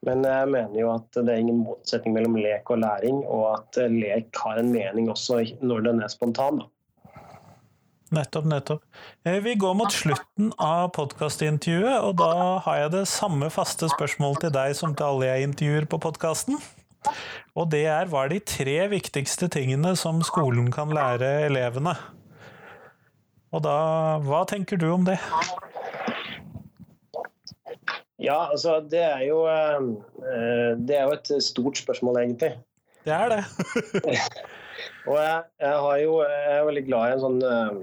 Men 0.06 0.26
jeg 0.26 0.50
mener 0.52 0.78
jo 0.80 0.92
at 0.96 1.08
det 1.16 1.30
er 1.30 1.42
ingen 1.44 1.64
motsetning 1.64 2.16
mellom 2.18 2.36
lek 2.42 2.70
og 2.74 2.82
læring, 2.84 3.22
og 3.24 3.48
at 3.56 3.82
lek 3.94 4.36
har 4.44 4.60
en 4.60 4.72
mening 4.74 5.12
også 5.14 5.44
når 5.62 5.88
den 5.88 6.04
er 6.04 6.12
spontan. 6.12 6.64
Nettopp, 8.12 8.48
nettopp. 8.52 8.84
Eh, 9.24 9.40
vi 9.40 9.56
går 9.56 9.76
mot 9.80 9.94
slutten 9.94 10.52
av 10.60 10.90
podkastintervjuet, 10.98 12.02
og 12.04 12.18
da 12.20 12.60
har 12.66 12.82
jeg 12.82 12.96
det 12.98 13.06
samme 13.08 13.48
faste 13.54 13.88
spørsmålet 13.94 14.48
til 14.48 14.56
deg 14.58 14.76
som 14.76 14.96
til 14.98 15.08
alle 15.08 15.30
jeg 15.30 15.48
intervjuer 15.48 15.88
på 15.88 16.02
podkasten. 16.04 16.60
Og 17.56 17.72
det 17.72 17.86
er 17.90 18.12
hva 18.12 18.26
er 18.26 18.36
de 18.36 18.42
tre 18.44 18.76
viktigste 18.92 19.48
tingene 19.52 19.96
som 20.00 20.20
skolen 20.28 20.68
kan 20.76 20.92
lære 20.94 21.38
elevene? 21.48 21.96
Og 23.52 23.64
da 23.66 23.78
Hva 24.24 24.46
tenker 24.50 24.80
du 24.80 24.88
om 24.94 25.06
det? 25.08 25.18
Ja, 28.22 28.52
altså 28.52 28.80
det 28.86 29.02
er 29.02 29.24
jo 29.26 29.44
eh, 29.50 30.78
Det 30.80 30.98
er 30.98 31.08
jo 31.10 31.16
et 31.18 31.32
stort 31.44 31.80
spørsmål, 31.82 32.22
egentlig. 32.22 32.54
Det 33.06 33.14
er 33.16 33.32
det. 33.34 33.44
og 35.10 35.16
jeg, 35.18 35.44
jeg, 35.64 36.04
jo, 36.04 36.20
jeg, 36.22 36.52
er 36.54 36.68
veldig 36.68 36.86
glad 36.86 37.08
i 37.08 37.16
en 37.16 37.24
sånn 37.24 37.40
eh, 37.50 37.80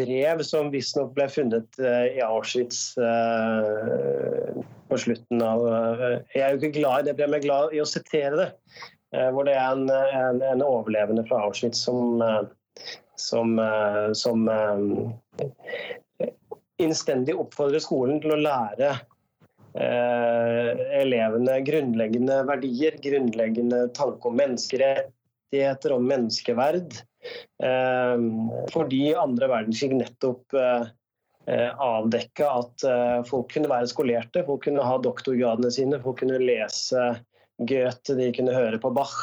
brev 0.00 0.42
som 0.46 0.72
visstnok 0.72 1.12
ble 1.14 1.26
funnet 1.30 1.78
uh, 1.82 2.06
i 2.08 2.22
Auschwitz 2.24 2.94
på 4.90 4.98
slutten 5.02 5.42
av 5.44 5.60
Jeg 6.32 6.40
er 6.40 6.54
jo 6.54 6.60
ikke 6.60 6.78
glad 6.78 7.02
i 7.02 7.10
det 7.10 7.16
brevet, 7.18 7.30
men 7.30 7.36
jeg 7.36 7.42
er 7.42 7.48
glad 7.48 7.74
i 7.76 7.82
å 7.82 7.88
sitere 7.90 8.38
det. 8.38 8.48
hvor 9.34 9.46
det 9.46 9.54
er 9.58 9.74
en, 9.74 9.90
en, 9.90 10.40
en 10.46 10.64
overlevende 10.64 11.26
fra 11.28 11.42
Auschwitz 11.44 11.82
som, 11.84 12.22
som, 13.20 13.54
som 14.16 14.48
innstendig 16.80 17.36
oppfordrer 17.36 17.82
skolen 17.84 18.20
til 18.22 18.34
å 18.34 18.40
lære 18.40 18.94
elevene 19.70 21.60
grunnleggende 21.62 22.40
verdier, 22.48 22.96
grunnleggende 23.04 23.84
tanke 23.94 24.32
om 24.32 24.40
menneskerettigheter, 24.40 25.94
om 25.94 26.08
menneskeverd. 26.10 26.96
Eh, 27.62 28.16
fordi 28.72 29.02
andre 29.18 29.48
verdenskrig 29.52 29.98
nettopp 29.98 30.56
eh, 30.56 30.86
eh, 31.52 31.68
avdekka 31.84 32.52
at 32.62 32.84
eh, 32.88 33.18
folk 33.28 33.50
kunne 33.52 33.70
være 33.72 33.90
skolerte, 33.92 34.44
folk 34.46 34.64
kunne 34.64 34.86
ha 34.86 34.96
doktorgradene 35.04 35.72
sine, 35.74 36.00
folk 36.04 36.22
kunne 36.22 36.40
lese 36.40 37.10
Goethe, 37.68 38.16
de 38.16 38.30
kunne 38.36 38.56
høre 38.56 38.80
på 38.80 38.92
Bach, 38.96 39.14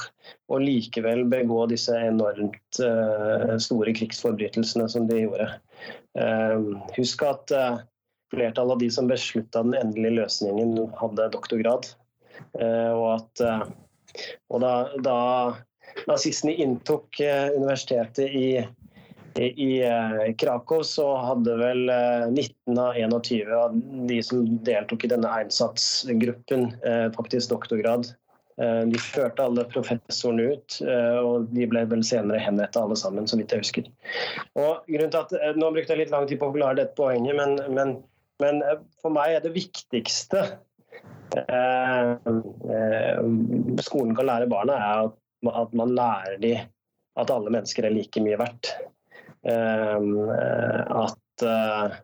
og 0.52 0.62
likevel 0.62 1.24
begå 1.32 1.64
disse 1.72 1.96
enormt 1.98 2.80
store 3.64 3.94
krigsforbrytelsene 3.98 4.86
som 4.94 5.08
de 5.10 5.24
gjorde. 5.24 5.48
Ehm, 6.22 6.76
husk 6.94 7.24
at 7.26 7.54
flertallet 8.30 8.76
av 8.76 8.84
de 8.84 8.92
som 8.94 9.10
beslutta 9.10 9.64
den 9.66 9.74
endelige 9.80 10.20
løsningen, 10.20 10.76
hadde 11.00 11.30
doktorgrad. 11.34 11.90
Og, 12.62 13.06
at, 13.16 13.42
og 14.54 14.62
da, 14.62 14.74
da 15.02 15.18
nazistene 16.06 16.54
inntok 16.54 17.20
eh, 17.20 17.50
universitetet 17.56 18.30
i, 18.30 18.68
i, 19.40 19.72
eh, 19.84 20.36
Krakow, 20.38 20.84
så 20.84 21.08
hadde 21.24 21.58
vel 21.60 21.84
19 21.88 22.78
eh, 22.78 22.84
av 22.84 23.22
21 23.24 23.52
av 23.58 23.82
de 24.10 24.22
som 24.24 24.46
deltok 24.68 25.06
i 25.06 25.12
denne 25.14 25.34
Einsatzgruppen, 25.42 26.70
faktisk 27.18 27.54
doktorgrad. 27.54 28.12
De 28.58 28.98
førte 28.98 29.44
alle 29.44 29.68
professorene 29.70 30.48
ut, 30.56 30.78
og 31.22 31.52
de 31.54 31.68
ble 31.70 31.84
vel 31.92 32.02
senere 32.02 32.40
henrettet 32.42 32.80
alle 32.82 32.96
sammen, 32.98 33.28
så 33.30 33.38
vidt 33.38 33.54
jeg 33.54 33.62
husker. 33.62 33.90
Og 34.58 34.88
grunnen 34.90 35.14
til 35.14 35.20
at, 35.20 35.36
Nå 35.62 35.70
brukte 35.76 35.94
jeg 35.94 36.02
litt 36.02 36.14
lang 36.16 36.26
tid 36.26 36.42
på 36.42 36.48
å 36.50 36.56
forklare 36.56 36.80
dette 36.80 36.98
poenget, 36.98 37.38
men, 37.38 37.54
men, 37.78 37.94
men 38.42 38.64
for 39.04 39.14
meg 39.14 39.36
er 39.36 39.46
det 39.46 39.54
viktigste 39.54 40.42
eh, 41.38 42.18
skolen 43.86 44.18
kan 44.18 44.30
lære 44.32 44.50
barna, 44.50 44.82
er 44.82 45.06
at 45.06 45.22
at 45.46 45.74
man 45.78 45.96
lærer 45.96 46.40
de 46.42 46.54
at 47.18 47.32
alle 47.34 47.52
mennesker 47.54 47.88
er 47.88 47.94
like 47.94 48.22
mye 48.22 48.38
verdt. 48.40 48.72
Eh, 49.48 49.98
at, 51.04 51.46
eh, 51.46 51.98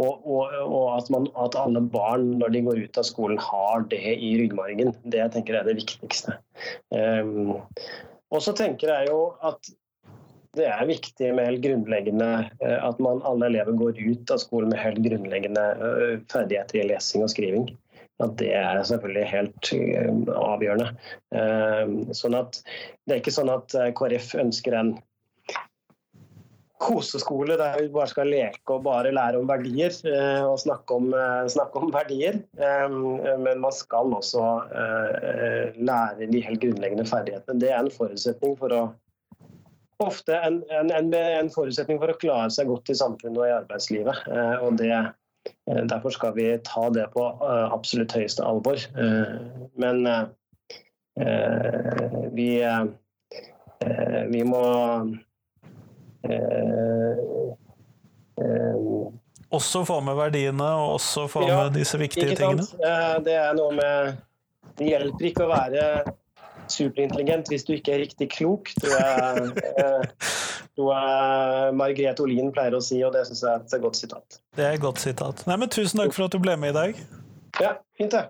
og, 0.00 0.24
og, 0.24 0.54
og 0.64 0.86
at, 0.96 1.10
man, 1.12 1.28
at, 1.44 1.58
alle 1.58 1.82
barn 1.92 2.26
når 2.40 2.54
de 2.54 2.62
går 2.66 2.80
ut 2.86 3.00
av 3.00 3.06
skolen 3.08 3.40
har 3.42 3.84
det 3.92 4.16
i 4.16 4.32
ryggmargen. 4.40 4.94
Det 5.04 5.20
jeg 5.20 5.34
tenker 5.36 5.58
er 5.58 5.68
det 5.68 5.76
viktigste. 5.80 6.38
Um, 6.94 7.60
og 8.30 8.42
så 8.44 8.54
tenker 8.56 8.92
jeg 8.94 9.10
jo 9.10 9.20
at 9.46 9.72
det 10.58 10.66
er 10.66 10.88
viktig 10.88 11.28
med 11.36 11.46
helt 11.46 11.62
grunnleggende 11.62 12.30
eh, 12.58 12.78
at 12.82 12.98
man, 13.02 13.20
alle 13.26 13.46
elever 13.52 13.76
går 13.78 14.00
ut 14.00 14.32
av 14.34 14.40
skolen 14.42 14.72
med 14.72 14.82
helt 14.82 14.98
grunnleggende 15.04 15.66
eh, 15.76 16.16
ferdigheter 16.32 16.80
i 16.80 16.88
lesing 16.88 17.22
og 17.22 17.30
skriving 17.30 17.68
at 18.20 18.34
det 18.40 18.50
er 18.58 18.80
selvfølgelig 18.84 19.28
helt 19.30 19.70
eh, 19.76 20.10
avgjørende. 20.34 20.88
Eh, 21.38 21.92
sånn 22.16 22.36
at 22.36 22.58
Det 23.06 23.14
er 23.14 23.22
ikke 23.22 23.34
sånn 23.34 23.52
at 23.52 23.74
KrF 23.96 24.34
ønsker 24.42 24.76
en 24.76 24.92
koseskole 26.80 27.58
der 27.60 27.76
vi 27.80 27.90
bare 27.92 28.08
skal 28.10 28.30
leke 28.32 28.74
og 28.74 28.86
bare 28.86 29.12
lære 29.12 29.40
om 29.40 29.48
verdier 29.50 29.92
og 30.46 30.56
snakke 30.62 30.96
om, 30.96 31.10
snakke 31.52 31.82
om 31.82 31.92
verdier. 31.92 32.40
Men 32.56 33.60
man 33.60 33.74
skal 33.76 34.14
også 34.16 34.46
lære 35.76 36.30
de 36.32 36.42
helt 36.46 36.62
grunnleggende 36.64 37.04
ferdighetene. 37.10 37.60
Det 37.60 37.70
er 37.70 37.82
en 37.82 37.92
forutsetning 37.92 38.56
for 38.60 38.72
å 38.72 38.82
ofte 40.00 40.38
en, 40.40 40.62
en, 40.72 41.12
en, 41.12 41.52
forutsetning 41.52 42.00
for 42.00 42.08
å 42.08 42.20
klare 42.22 42.48
seg 42.54 42.72
godt 42.72 42.88
i 42.88 42.96
samfunnet 42.96 43.42
og 43.42 43.48
i 43.50 43.56
arbeidslivet. 43.58 44.24
Og 44.64 44.80
det 44.80 44.94
Eh, 45.70 45.84
derfor 45.84 46.10
skal 46.10 46.34
vi 46.34 46.58
ta 46.64 46.90
det 46.90 47.06
på 47.14 47.24
eh, 47.26 47.72
absolutt 47.72 48.12
høyeste 48.12 48.44
alvor. 48.44 48.76
Eh, 48.76 49.36
men 49.80 50.04
vi, 52.36 52.48
vi 54.30 54.42
må 54.46 54.60
også 59.50 59.82
få 59.88 59.98
med 60.04 60.14
verdiene 60.18 60.66
og 60.78 60.96
også 60.98 61.26
få 61.30 61.44
ja, 61.48 61.64
med 61.64 61.78
disse 61.80 61.98
viktige 62.00 62.36
tingene? 62.38 62.66
Det 63.26 63.34
er 63.34 63.54
noe 63.58 63.74
med 63.76 64.18
Det 64.78 64.88
hjelper 64.92 65.30
ikke 65.30 65.44
å 65.44 65.50
være 65.50 65.84
superintelligent 66.70 67.50
hvis 67.50 67.66
du 67.66 67.74
ikke 67.74 67.96
er 67.96 68.02
riktig 68.04 68.30
klok, 68.32 68.70
tror 68.78 68.94
jeg, 68.94 69.64
tror 70.78 70.92
jeg 70.94 71.74
Margrethe 71.76 72.24
Olin 72.24 72.52
pleier 72.54 72.76
å 72.78 72.82
si, 72.84 73.00
og 73.04 73.12
det 73.16 73.26
syns 73.28 73.42
jeg 73.44 73.50
er 73.50 73.64
et 73.66 73.82
godt 73.82 73.98
sitat. 73.98 74.38
Det 74.56 74.66
er 74.68 74.78
et 74.78 74.84
godt 74.84 75.02
sitat. 75.02 75.42
Nei, 75.50 75.58
men 75.60 75.72
Tusen 75.72 76.00
takk 76.00 76.14
for 76.16 76.28
at 76.28 76.36
du 76.36 76.38
ble 76.42 76.54
med 76.60 76.72
i 76.72 76.78
dag. 76.78 77.02
Ja, 77.60 77.74
fint 77.98 78.14
det. 78.14 78.28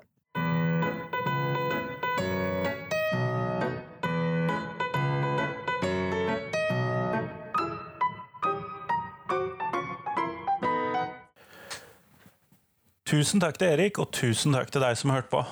Tusen 13.11 13.43
takk 13.43 13.57
til 13.59 13.73
Erik, 13.75 13.99
og 13.99 14.13
tusen 14.15 14.55
takk 14.55 14.71
til 14.71 14.85
deg 14.85 14.95
som 14.99 15.11
hørte 15.11 15.33
på. 15.33 15.43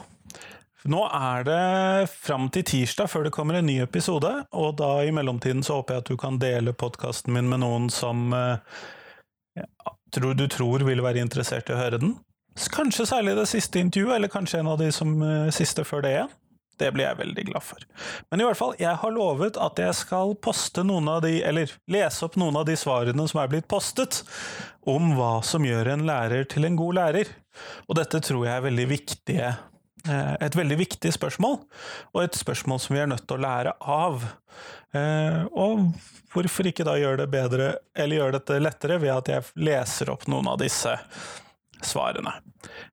Nå 0.89 1.01
er 1.11 1.43
det 1.43 2.11
fram 2.13 2.47
til 2.55 2.63
tirsdag 2.63 3.11
før 3.11 3.27
det 3.27 3.33
kommer 3.35 3.59
en 3.59 3.67
ny 3.67 3.81
episode, 3.83 4.31
og 4.55 4.77
da 4.79 4.93
i 5.03 5.11
mellomtiden 5.15 5.65
så 5.67 5.81
håper 5.81 5.97
jeg 5.97 6.05
at 6.05 6.13
du 6.13 6.21
kan 6.23 6.39
dele 6.39 6.71
podkasten 6.71 7.35
min 7.35 7.51
med 7.51 7.65
noen 7.65 7.89
som 7.91 8.31
ja, 9.59 9.67
tror 10.15 10.39
du 10.39 10.47
tror 10.47 10.87
vil 10.87 11.03
være 11.03 11.25
interessert 11.25 11.67
i 11.73 11.75
å 11.75 11.81
høre 11.81 11.99
den. 11.99 12.15
Kanskje 12.75 13.09
særlig 13.11 13.35
det 13.39 13.49
siste 13.51 13.83
intervjuet, 13.83 14.17
eller 14.21 14.31
kanskje 14.31 14.63
en 14.63 14.71
av 14.71 14.79
de 14.79 14.93
som 14.95 15.19
eh, 15.23 15.51
siste 15.55 15.83
før 15.87 16.07
det 16.07 16.15
igjen. 16.15 16.37
Det 16.79 16.93
blir 16.95 17.09
jeg 17.09 17.19
veldig 17.19 17.45
glad 17.49 17.65
for. 17.67 17.83
Men 18.31 18.41
i 18.41 18.47
hvert 18.47 18.59
fall, 18.59 18.77
jeg 18.79 18.95
har 19.01 19.15
lovet 19.15 19.59
at 19.59 19.81
jeg 19.83 19.97
skal 19.99 20.37
poste 20.43 20.85
noen 20.87 21.11
av 21.11 21.25
de, 21.25 21.41
eller 21.43 21.73
lese 21.91 22.23
opp 22.27 22.39
noen 22.39 22.61
av 22.61 22.69
de 22.69 22.77
svarene 22.79 23.27
som 23.31 23.41
er 23.43 23.51
blitt 23.51 23.67
postet, 23.71 24.21
om 24.87 25.11
hva 25.19 25.41
som 25.43 25.67
gjør 25.67 25.91
en 25.97 26.07
lærer 26.07 26.47
til 26.51 26.69
en 26.69 26.79
god 26.79 26.99
lærer. 27.01 27.33
Og 27.89 27.99
dette 27.99 28.23
tror 28.25 28.47
jeg 28.47 28.57
er 28.57 28.69
veldig 28.69 28.89
viktige 28.91 29.51
Eh, 30.07 30.35
et 30.47 30.57
veldig 30.57 30.79
viktig 30.79 31.11
spørsmål, 31.15 31.59
og 32.15 32.23
et 32.23 32.39
spørsmål 32.39 32.81
som 32.81 32.95
vi 32.95 33.03
er 33.03 33.11
nødt 33.11 33.27
til 33.27 33.39
å 33.39 33.43
lære 33.43 33.75
av. 33.83 34.25
Eh, 34.97 35.43
og 35.53 35.91
hvorfor 36.33 36.71
ikke 36.71 36.87
da 36.87 36.97
gjøre 37.01 37.25
det 37.25 37.33
bedre, 37.33 37.73
eller 37.97 38.21
gjøre 38.21 38.39
dette 38.39 38.63
lettere, 38.63 39.01
ved 39.03 39.15
at 39.17 39.33
jeg 39.33 39.67
leser 39.69 40.13
opp 40.15 40.29
noen 40.31 40.49
av 40.53 40.61
disse 40.63 40.95
svarene. 41.85 42.33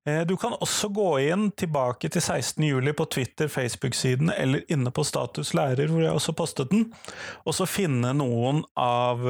Eh, 0.05 0.23
du 0.27 0.35
kan 0.37 0.57
også 0.57 0.89
gå 0.93 1.07
inn 1.29 1.47
tilbake 1.57 2.09
til 2.09 2.21
16.07 2.21 2.91
på 2.97 3.07
Twitter, 3.15 3.53
Facebook-siden 3.53 4.33
eller 4.33 4.65
inne 4.71 4.91
på 4.93 5.05
Status 5.05 5.53
lærer, 5.57 5.89
hvor 5.91 6.03
jeg 6.03 6.13
også 6.13 6.35
postet 6.37 6.73
den, 6.73 6.89
og 7.45 7.55
så 7.57 7.69
finne 7.69 8.13
noen 8.17 8.65
av 8.75 9.23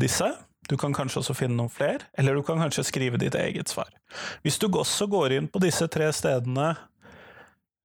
disse. 0.00 0.30
Du 0.72 0.78
kan 0.80 0.94
kanskje 0.96 1.20
også 1.20 1.36
finne 1.36 1.58
noen 1.58 1.72
flere, 1.72 2.08
eller 2.16 2.38
du 2.38 2.40
kan 2.46 2.62
kanskje 2.62 2.86
skrive 2.88 3.20
ditt 3.20 3.36
eget 3.36 3.68
svar. 3.68 3.92
Hvis 4.40 4.56
du 4.62 4.70
også 4.70 5.10
går 5.12 5.36
inn 5.36 5.50
på 5.52 5.60
disse 5.60 5.84
tre 5.92 6.08
stedene 6.16 6.72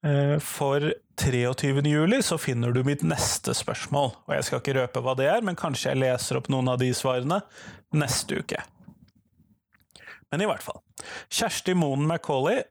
Eh, 0.06 0.40
for 0.40 0.94
23. 1.22 1.82
juli 1.88 2.24
så 2.24 2.38
finner 2.38 2.72
du 2.72 2.84
mitt 2.84 3.02
neste 3.02 3.54
spørsmål, 3.58 4.12
og 4.28 4.34
jeg 4.36 4.46
skal 4.46 4.62
ikke 4.62 4.76
røpe 4.78 5.02
hva 5.04 5.16
det 5.18 5.30
er, 5.32 5.44
men 5.46 5.58
kanskje 5.58 5.92
jeg 5.92 6.02
leser 6.04 6.38
opp 6.40 6.50
noen 6.54 6.70
av 6.70 6.78
de 6.82 6.92
svarene 6.96 7.42
neste 7.98 8.44
uke. 8.44 8.62
Men 10.32 10.44
i 10.44 10.50
hvert 10.50 10.64
fall. 10.64 10.82
Kjersti 11.34 11.74
Moen 11.78 12.06
Macauley 12.08 12.62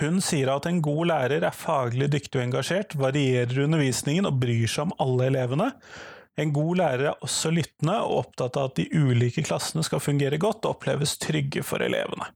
hun 0.00 0.22
sier 0.24 0.48
at 0.48 0.64
en 0.64 0.80
god 0.82 1.10
lærer 1.10 1.44
er 1.44 1.54
faglig 1.54 2.08
dyktig 2.14 2.38
og 2.38 2.46
engasjert, 2.46 2.96
varierer 2.96 3.66
undervisningen 3.66 4.26
og 4.28 4.38
bryr 4.40 4.70
seg 4.70 4.88
om 4.88 4.94
alle 5.04 5.28
elevene. 5.28 5.68
En 6.40 6.52
god 6.54 6.78
lærer 6.80 7.10
er 7.10 7.24
også 7.24 7.52
lyttende 7.52 7.98
og 8.06 8.22
opptatt 8.22 8.56
av 8.56 8.70
at 8.70 8.78
de 8.80 8.86
ulike 8.96 9.44
klassene 9.44 9.84
skal 9.84 10.00
fungere 10.00 10.40
godt 10.40 10.64
og 10.64 10.78
oppleves 10.78 11.18
trygge 11.20 11.64
for 11.66 11.84
elevene. 11.84 12.30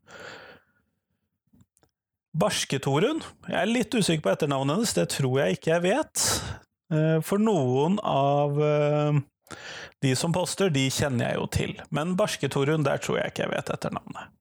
Barske-Torunn, 2.36 3.22
jeg 3.48 3.56
er 3.56 3.70
litt 3.70 3.94
usikker 3.96 4.20
på 4.26 4.32
etternavnet 4.34 4.76
hennes, 4.76 4.92
det 4.98 5.06
tror 5.14 5.38
jeg 5.40 5.56
ikke 5.56 5.72
jeg 5.72 5.84
vet. 5.86 6.24
Eh, 6.92 7.18
for 7.24 7.40
noen 7.40 7.96
av 8.04 8.60
eh, 8.60 9.20
de 10.04 10.12
som 10.18 10.34
poster, 10.36 10.68
de 10.74 10.84
kjenner 10.92 11.30
jeg 11.30 11.40
jo 11.40 11.46
til, 11.56 11.72
men 11.96 12.12
Barske-Torunn, 12.18 12.84
der 12.84 13.00
tror 13.00 13.22
jeg 13.22 13.32
ikke 13.32 13.46
jeg 13.46 13.54
vet 13.54 13.72
etternavnet. 13.72 14.34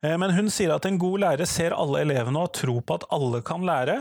Eh, 0.00 0.16
men 0.16 0.32
hun 0.32 0.48
sier 0.52 0.72
at 0.72 0.88
en 0.88 0.96
god 1.02 1.26
lærer 1.26 1.48
ser 1.48 1.76
alle 1.76 2.06
elevene 2.06 2.40
og 2.40 2.48
har 2.48 2.56
tro 2.62 2.78
på 2.80 2.96
at 2.96 3.06
alle 3.12 3.42
kan 3.44 3.68
lære. 3.68 4.00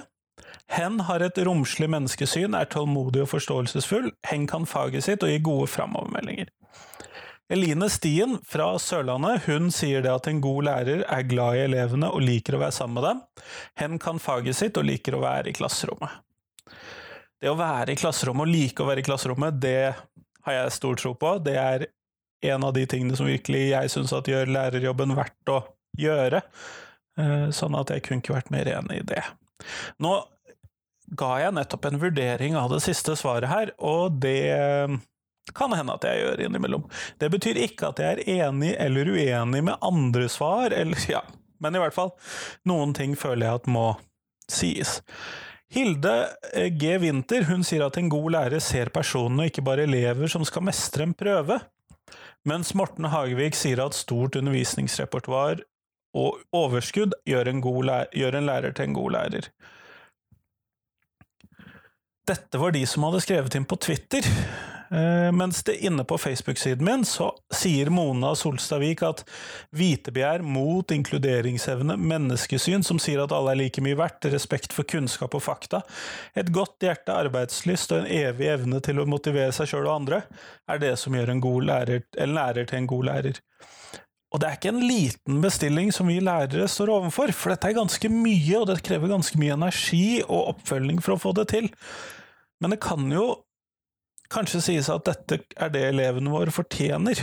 Hen 0.69 0.99
har 1.07 1.23
et 1.25 1.39
romslig 1.47 1.89
menneskesyn, 1.89 2.53
er 2.53 2.69
tålmodig 2.69 3.23
og 3.23 3.31
forståelsesfull, 3.31 4.11
hen 4.29 4.45
kan 4.49 4.67
faget 4.69 5.07
sitt 5.07 5.25
og 5.25 5.31
gir 5.31 5.41
gode 5.45 5.69
framovermeldinger. 5.73 6.51
Eline 7.49 7.87
Stien 7.89 8.35
fra 8.45 8.67
Sørlandet 8.77 9.47
hun 9.47 9.71
sier 9.73 10.03
det 10.05 10.11
at 10.13 10.27
en 10.29 10.41
god 10.43 10.67
lærer 10.67 11.01
er 11.09 11.25
glad 11.25 11.57
i 11.57 11.63
elevene 11.65 12.11
og 12.13 12.21
liker 12.21 12.55
å 12.55 12.61
være 12.61 12.75
sammen 12.75 12.99
med 12.99 13.07
dem. 13.07 13.23
Hen 13.81 13.97
kan 14.01 14.21
faget 14.21 14.59
sitt 14.59 14.77
og 14.77 14.85
liker 14.85 15.17
å 15.17 15.23
være 15.23 15.49
i 15.49 15.55
klasserommet. 15.57 16.19
Det 17.41 17.49
å 17.49 17.57
være 17.57 17.95
i 17.95 17.97
klasserommet 17.97 18.45
og 18.45 18.53
like 18.53 18.83
å 18.83 18.89
være 18.91 19.01
i 19.01 19.07
klasserommet, 19.07 19.57
det 19.63 19.95
har 20.45 20.57
jeg 20.59 20.75
stor 20.77 21.01
tro 21.01 21.15
på. 21.17 21.33
Det 21.41 21.57
er 21.57 21.87
en 22.53 22.67
av 22.67 22.75
de 22.77 22.85
tingene 22.85 23.17
som 23.17 23.27
virkelig 23.27 23.65
jeg 23.71 23.93
syns 23.95 24.13
gjør 24.13 24.53
lærerjobben 24.53 25.17
verdt 25.17 25.53
å 25.55 25.63
gjøre. 25.97 26.43
Eh, 27.19 27.47
sånn 27.55 27.77
at 27.79 27.89
jeg 27.95 28.05
kunne 28.05 28.21
ikke 28.21 28.37
vært 28.37 28.53
mer 28.53 28.69
enig 28.77 29.01
i 29.01 29.07
det. 29.15 29.23
Nå 30.03 30.13
ga 31.17 31.31
jeg 31.43 31.55
nettopp 31.57 31.87
en 31.89 32.01
vurdering 32.01 32.57
av 32.59 32.69
det 32.73 32.81
siste 32.85 33.15
svaret 33.19 33.49
her, 33.49 33.71
og 33.77 34.19
det 34.21 34.99
kan 35.57 35.73
hende 35.73 35.95
at 35.95 36.05
jeg 36.05 36.21
gjør 36.21 36.43
innimellom. 36.45 36.85
Det 37.21 37.31
betyr 37.33 37.57
ikke 37.65 37.89
at 37.89 38.01
jeg 38.03 38.17
er 38.17 38.47
enig 38.49 38.75
eller 38.77 39.09
uenig 39.09 39.63
med 39.65 39.85
andre 39.85 40.29
svar, 40.29 40.75
eller 40.75 41.09
ja, 41.09 41.23
men 41.59 41.75
i 41.75 41.81
hvert 41.81 41.95
fall, 41.95 42.13
noen 42.69 42.93
ting 42.97 43.15
føler 43.19 43.47
jeg 43.47 43.61
at 43.61 43.71
må 43.71 43.87
sies. 44.49 44.99
Hilde 45.69 46.13
eh, 46.53 46.71
G. 46.73 46.95
Winther 47.01 47.45
hun 47.49 47.65
sier 47.65 47.85
at 47.85 47.97
en 47.99 48.09
god 48.09 48.31
lærer 48.33 48.63
ser 48.63 48.89
personene 48.93 49.49
ikke 49.49 49.65
bare 49.65 49.85
elever 49.85 50.31
som 50.31 50.45
skal 50.47 50.65
mestre 50.65 51.05
en 51.05 51.17
prøve. 51.17 51.59
Mens 52.47 52.71
Morten 52.73 53.05
Hagevik 53.11 53.57
sier 53.57 53.81
at 53.83 53.97
stort 53.97 54.39
undervisningsrepertoar 54.39 55.61
og 56.17 56.39
overskudd 56.55 57.13
gjør 57.29 57.51
en, 57.51 57.61
lærer, 57.61 58.09
gjør 58.17 58.39
en 58.39 58.49
lærer 58.49 58.73
til 58.73 58.89
en 58.89 58.97
god 58.97 59.13
lærer. 59.13 59.51
Dette 62.29 62.59
var 62.61 62.71
de 62.71 62.83
som 62.85 63.07
hadde 63.07 63.23
skrevet 63.25 63.55
inn 63.57 63.65
på 63.65 63.77
Twitter. 63.81 64.25
Uh, 64.89 65.29
mens 65.33 65.63
det 65.65 65.79
inne 65.85 66.03
på 66.05 66.17
Facebook-siden 66.17 66.85
min 66.85 67.05
så 67.05 67.31
sier 67.53 67.89
Mona 67.93 68.35
Solstadvik 68.37 69.01
at 69.05 69.23
hvitebegjær 69.77 70.43
mot 70.45 70.93
inkluderingsevne, 70.93 71.95
menneskesyn 71.97 72.85
som 72.85 73.01
sier 73.01 73.23
at 73.23 73.33
alle 73.33 73.53
er 73.55 73.59
like 73.63 73.81
mye 73.85 73.97
verdt, 73.97 74.29
respekt 74.33 74.73
for 74.77 74.85
kunnskap 74.89 75.37
og 75.37 75.45
fakta, 75.45 75.81
et 76.37 76.51
godt 76.53 76.85
hjerte, 76.85 77.13
arbeidslyst 77.13 77.95
og 77.95 78.03
en 78.03 78.11
evig 78.19 78.51
evne 78.53 78.81
til 78.85 79.01
å 79.01 79.07
motivere 79.09 79.53
seg 79.55 79.71
sjøl 79.73 79.87
og 79.87 79.95
andre, 79.95 80.21
er 80.69 80.81
det 80.85 80.95
som 81.01 81.17
gjør 81.17 81.33
en, 81.33 81.43
lærer, 81.69 82.05
en 82.17 82.37
lærer 82.37 82.69
til 82.69 82.81
en 82.81 82.91
god 82.93 83.09
lærer. 83.09 83.41
Og 84.29 84.41
det 84.41 84.49
er 84.49 84.59
ikke 84.59 84.73
en 84.75 84.85
liten 84.85 85.41
bestilling 85.41 85.89
som 85.93 86.09
vi 86.09 86.19
lærere 86.21 86.69
står 86.69 86.93
overfor, 86.93 87.33
for 87.33 87.53
dette 87.53 87.69
er 87.71 87.77
ganske 87.77 88.13
mye, 88.13 88.59
og 88.59 88.69
det 88.69 88.81
krever 88.85 89.09
ganske 89.09 89.41
mye 89.41 89.57
energi 89.57 90.21
og 90.27 90.55
oppfølging 90.55 91.01
for 91.01 91.15
å 91.15 91.21
få 91.25 91.33
det 91.41 91.49
til. 91.55 91.69
Men 92.59 92.75
det 92.75 92.81
kan 92.83 93.07
jo 93.11 93.25
kanskje 94.29 94.61
sies 94.61 94.89
at 94.93 95.07
dette 95.07 95.41
er 95.57 95.71
det 95.73 95.85
elevene 95.89 96.31
våre 96.33 96.53
fortjener. 96.53 97.21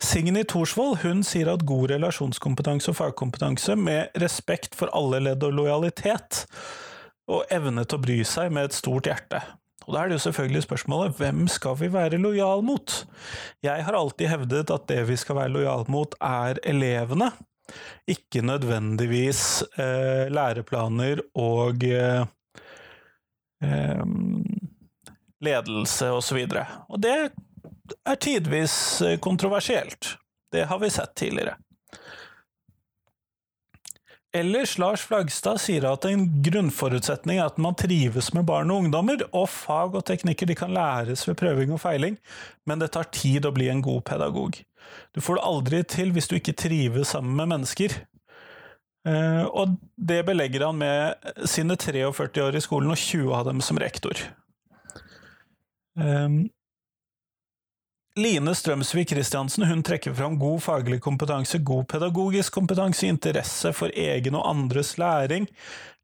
Signy 0.00 0.42
Thorsvold 0.48 1.00
hun 1.04 1.22
sier 1.26 1.50
at 1.52 1.66
god 1.68 1.90
relasjonskompetanse 1.92 2.90
og 2.92 2.98
fagkompetanse 2.98 3.76
med 3.76 4.14
respekt 4.22 4.76
for 4.78 4.92
alle 4.96 5.20
ledd 5.26 5.44
og 5.46 5.56
lojalitet, 5.58 6.44
og 7.30 7.44
evne 7.52 7.84
til 7.84 7.98
å 7.98 8.02
bry 8.02 8.20
seg 8.26 8.50
med 8.54 8.70
et 8.70 8.78
stort 8.78 9.06
hjerte. 9.10 9.42
Og 9.86 9.94
Da 9.94 10.02
er 10.02 10.10
det 10.10 10.18
jo 10.18 10.24
selvfølgelig 10.28 10.64
spørsmålet 10.64 11.18
hvem 11.18 11.46
skal 11.50 11.76
vi 11.80 11.90
være 11.92 12.18
lojal 12.20 12.62
mot? 12.62 12.96
Jeg 13.64 13.84
har 13.86 13.96
alltid 13.96 14.30
hevdet 14.30 14.70
at 14.70 14.88
det 14.90 15.04
vi 15.08 15.16
skal 15.18 15.38
være 15.40 15.54
lojal 15.54 15.86
mot, 15.90 16.14
er 16.20 16.60
elevene, 16.68 17.30
ikke 18.10 18.42
nødvendigvis 18.42 19.62
eh, 19.78 20.26
læreplaner 20.32 21.22
og 21.38 21.84
eh, 21.86 22.26
ledelse 25.40 26.10
osv. 26.10 26.36
Og, 26.44 26.52
så 26.52 26.68
og 26.88 27.00
det 27.02 27.16
er 28.06 28.20
tidvis 28.20 28.76
eh, 29.02 29.18
kontroversielt. 29.18 30.16
Det 30.52 30.64
har 30.64 30.78
vi 30.78 30.90
sett 30.90 31.14
tidligere. 31.14 31.56
Ellers 34.32 34.76
Lars 34.78 35.02
Flagstad 35.02 35.58
sier 35.58 35.88
at 35.90 36.04
en 36.06 36.28
grunnforutsetning 36.44 37.40
er 37.40 37.48
at 37.50 37.56
man 37.58 37.74
trives 37.74 38.28
med 38.30 38.46
barn 38.46 38.70
og 38.70 38.84
ungdommer, 38.84 39.24
og 39.34 39.48
fag 39.50 39.96
og 39.98 40.04
teknikker 40.06 40.46
de 40.46 40.54
kan 40.54 40.70
læres 40.74 41.24
ved 41.26 41.34
prøving 41.40 41.72
og 41.74 41.80
feiling, 41.82 42.14
men 42.62 42.78
det 42.78 42.92
tar 42.94 43.10
tid 43.10 43.48
å 43.48 43.54
bli 43.56 43.66
en 43.72 43.82
god 43.82 44.04
pedagog. 44.06 44.60
Du 45.10 45.18
får 45.18 45.40
det 45.40 45.48
aldri 45.50 45.82
til 45.96 46.14
hvis 46.14 46.30
du 46.30 46.36
ikke 46.38 46.54
trives 46.54 47.10
sammen 47.16 47.34
med 47.40 47.50
mennesker. 47.56 47.96
Eh, 49.08 49.44
og 49.44 49.76
det 49.96 50.20
belegger 50.28 50.66
han 50.68 50.78
med 50.80 51.30
sine 51.48 51.76
43 51.80 52.44
år 52.44 52.56
i 52.58 52.64
skolen 52.64 52.92
og 52.92 53.00
20 53.00 53.34
av 53.36 53.46
dem 53.48 53.62
som 53.64 53.80
rektor. 53.80 54.20
Um, 55.96 56.48
Line 58.20 58.54
Strømsvik 58.54 59.10
Christiansen 59.10 59.82
trekker 59.86 60.14
fram 60.14 60.38
god 60.38 60.62
faglig 60.62 61.00
kompetanse, 61.00 61.58
god 61.58 61.88
pedagogisk 61.88 62.54
kompetanse, 62.54 63.06
interesse 63.06 63.72
for 63.76 63.92
egen 63.94 64.36
og 64.36 64.48
andres 64.50 64.96
læring, 64.98 65.46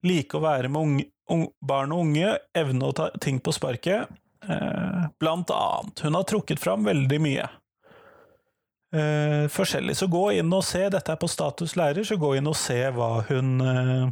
like 0.06 0.38
å 0.38 0.44
være 0.44 0.70
med 0.70 0.80
unge, 0.80 1.06
unge, 1.32 1.50
barn 1.60 1.92
og 1.92 2.06
unge, 2.06 2.36
evne 2.56 2.88
å 2.88 2.96
ta 2.96 3.10
ting 3.20 3.40
på 3.42 3.52
sparket, 3.52 4.08
uh, 4.48 5.08
blant 5.20 5.52
annet. 5.52 6.04
Hun 6.06 6.16
har 6.16 6.28
trukket 6.30 6.62
fram 6.62 6.86
veldig 6.86 7.20
mye. 7.20 7.48
Eh, 8.96 9.48
forskjellig. 9.52 9.96
Så 9.96 10.06
gå 10.08 10.30
inn 10.38 10.52
og 10.54 10.64
se, 10.64 10.86
dette 10.92 11.12
er 11.12 11.20
på 11.20 11.28
Status 11.28 11.74
lærer, 11.76 12.06
så 12.06 12.16
gå 12.20 12.36
inn 12.38 12.48
og 12.48 12.56
se 12.56 12.78
hva 12.96 13.10
hun 13.28 13.56
uh, 13.60 14.06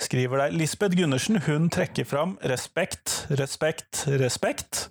skriver 0.00 0.42
der. 0.42 0.56
Lisbeth 0.58 0.98
Gundersen 0.98 1.40
hun 1.46 1.70
trekker 1.72 2.04
fram 2.08 2.34
respekt, 2.44 3.22
respekt, 3.40 4.04
respekt. 4.20 4.88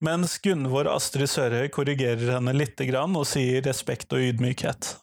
Mens 0.00 0.38
Gunvor 0.40 0.88
Astrid 0.88 1.28
Sørøy 1.28 1.68
korrigerer 1.74 2.38
henne 2.38 2.54
litt 2.56 2.80
og 2.80 3.26
sier 3.28 3.60
respekt 3.66 4.14
og 4.16 4.24
ydmykhet. 4.24 4.94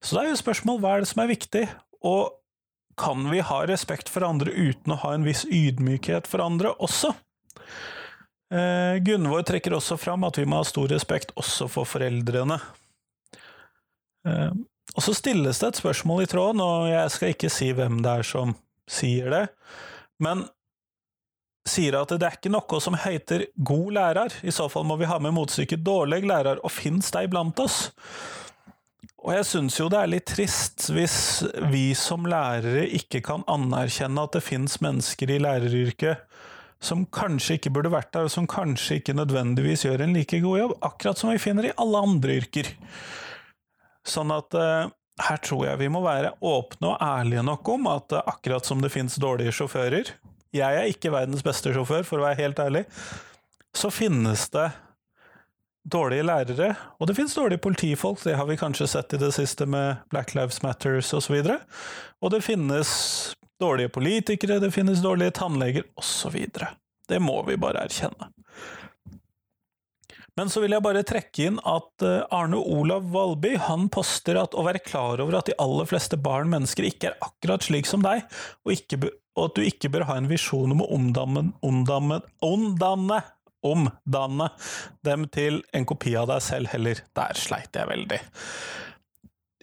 Så 0.00 0.16
det 0.16 0.22
er 0.22 0.30
jo 0.30 0.40
spørsmål 0.40 0.80
hva 0.80 0.94
er 0.94 1.04
det 1.04 1.10
som 1.10 1.20
er 1.24 1.32
viktig, 1.34 1.66
og 2.00 2.32
kan 2.96 3.28
vi 3.28 3.42
ha 3.44 3.60
respekt 3.68 4.08
for 4.08 4.24
andre 4.24 4.54
uten 4.54 4.94
å 4.94 5.00
ha 5.02 5.12
en 5.12 5.26
viss 5.26 5.44
ydmykhet 5.44 6.30
for 6.30 6.40
andre 6.44 6.72
også? 6.78 7.12
Eh, 8.52 9.00
Gunvor 9.04 9.44
trekker 9.46 9.76
også 9.76 9.96
fram 10.00 10.26
at 10.28 10.38
vi 10.38 10.46
må 10.48 10.60
ha 10.60 10.66
stor 10.68 10.90
respekt 10.92 11.32
også 11.40 11.68
for 11.72 11.88
foreldrene. 11.88 12.58
Eh, 14.28 14.50
og 14.94 15.02
så 15.02 15.14
stilles 15.16 15.60
det 15.60 15.72
et 15.72 15.80
spørsmål 15.80 16.24
i 16.24 16.28
tråden, 16.30 16.60
og 16.62 16.90
jeg 16.90 17.14
skal 17.14 17.32
ikke 17.32 17.52
si 17.52 17.70
hvem 17.74 18.02
det 18.04 18.18
er 18.20 18.28
som 18.28 18.52
sier 18.90 19.30
det, 19.32 19.46
men 20.22 20.44
sier 21.64 21.96
at 21.96 22.12
det 22.12 22.26
er 22.28 22.36
ikke 22.36 22.52
noe 22.52 22.80
som 22.84 22.96
heter 23.00 23.46
god 23.56 23.90
lærer, 23.96 24.38
i 24.44 24.52
så 24.52 24.68
fall 24.68 24.84
må 24.86 24.98
vi 25.00 25.08
ha 25.08 25.16
med 25.22 25.34
motstykket 25.34 25.82
dårlig 25.84 26.22
lærer, 26.28 26.60
og 26.60 26.72
fins 26.72 27.08
de 27.14 27.24
blant 27.32 27.64
oss? 27.64 27.88
Og 29.24 29.32
jeg 29.32 29.46
syns 29.48 29.78
jo 29.80 29.88
det 29.88 30.02
er 30.02 30.10
litt 30.12 30.26
trist 30.28 30.90
hvis 30.92 31.16
vi 31.72 31.86
som 31.96 32.26
lærere 32.28 32.84
ikke 32.98 33.22
kan 33.24 33.44
anerkjenne 33.48 34.26
at 34.26 34.36
det 34.36 34.44
fins 34.44 34.76
mennesker 34.84 35.32
i 35.32 35.40
læreryrket 35.40 36.20
som 36.84 37.04
kanskje 37.14 37.58
ikke 37.58 37.72
burde 37.74 37.92
vært 37.92 38.12
der, 38.14 38.28
og 38.28 38.32
som 38.32 38.48
kanskje 38.50 39.00
ikke 39.00 39.16
nødvendigvis 39.16 39.86
gjør 39.86 40.04
en 40.04 40.14
like 40.16 40.40
god 40.44 40.60
jobb, 40.60 40.74
akkurat 40.84 41.20
som 41.20 41.32
vi 41.32 41.40
finner 41.42 41.68
i 41.68 41.74
alle 41.80 42.02
andre 42.06 42.38
yrker. 42.42 42.70
Sånn 44.04 44.32
at 44.34 44.56
uh, 44.58 44.92
her 45.24 45.42
tror 45.44 45.64
jeg 45.68 45.80
vi 45.80 45.90
må 45.92 46.02
være 46.04 46.34
åpne 46.44 46.92
og 46.92 47.04
ærlige 47.04 47.44
nok 47.46 47.72
om 47.76 47.88
at 47.92 48.16
uh, 48.16 48.24
akkurat 48.34 48.66
som 48.68 48.82
det 48.84 48.92
fins 48.92 49.16
dårlige 49.20 49.54
sjåfører 49.56 50.12
Jeg 50.54 50.80
er 50.80 50.90
ikke 50.90 51.12
verdens 51.14 51.42
beste 51.42 51.72
sjåfør, 51.74 52.04
for 52.06 52.20
å 52.20 52.28
være 52.28 52.42
helt 52.44 52.60
ærlig. 52.62 52.84
Så 53.74 53.90
finnes 53.90 54.46
det 54.54 54.68
dårlige 55.84 56.24
lærere, 56.24 56.68
og 56.96 57.08
det 57.08 57.16
finnes 57.16 57.34
dårlige 57.36 57.60
politifolk, 57.60 58.22
det 58.24 58.36
har 58.38 58.46
vi 58.48 58.56
kanskje 58.56 58.86
sett 58.88 59.16
i 59.16 59.20
det 59.20 59.32
siste 59.36 59.66
med 59.68 60.04
Black 60.12 60.32
Lives 60.36 60.62
Matters 60.64 61.10
osv. 61.12 61.34
Og, 61.42 61.48
så 61.48 61.58
og 62.24 62.32
det 62.32 62.40
finnes 62.46 62.92
dårlige 63.60 63.92
politikere, 63.94 64.60
det 64.62 64.72
finnes 64.74 65.02
dårlige 65.04 65.36
tannleger 65.38 65.86
osv. 66.00 66.38
Det 67.08 67.20
må 67.20 67.42
vi 67.48 67.58
bare 67.60 67.84
erkjenne. 67.86 68.30
Men 70.34 70.50
så 70.50 70.64
vil 70.64 70.74
jeg 70.74 70.82
bare 70.82 71.04
trekke 71.06 71.44
inn 71.46 71.60
at 71.62 72.02
eh, 72.02 72.24
Arne 72.34 72.58
Olav 72.58 73.04
Valby 73.14 73.52
han 73.68 73.86
poster 73.94 74.40
at 74.40 74.56
å 74.58 74.64
være 74.66 74.82
klar 74.82 75.22
over 75.22 75.38
at 75.38 75.46
de 75.46 75.54
aller 75.62 75.86
fleste 75.86 76.18
barn 76.18 76.50
mennesker 76.50 76.88
ikke 76.88 77.12
er 77.12 77.20
akkurat 77.22 77.62
slik 77.62 77.86
som 77.86 78.02
deg, 78.02 78.24
og, 78.66 78.72
ikke, 78.74 78.98
og 79.38 79.44
at 79.46 79.54
du 79.54 79.62
ikke 79.62 79.92
bør 79.94 80.08
ha 80.10 80.18
en 80.18 80.26
visjon 80.30 80.74
om 80.74 80.82
å 80.82 80.90
omdanne, 80.96 81.46
omdanne, 81.62 82.18
omdanne 82.42 83.22
omdanne 83.64 84.50
dem 85.06 85.28
til 85.32 85.62
en 85.72 85.86
kopi 85.88 86.14
av 86.20 86.28
deg 86.28 86.42
selv 86.44 86.72
heller. 86.74 87.00
Der 87.16 87.38
sleit 87.38 87.76
jeg 87.76 87.88
veldig. 87.88 88.20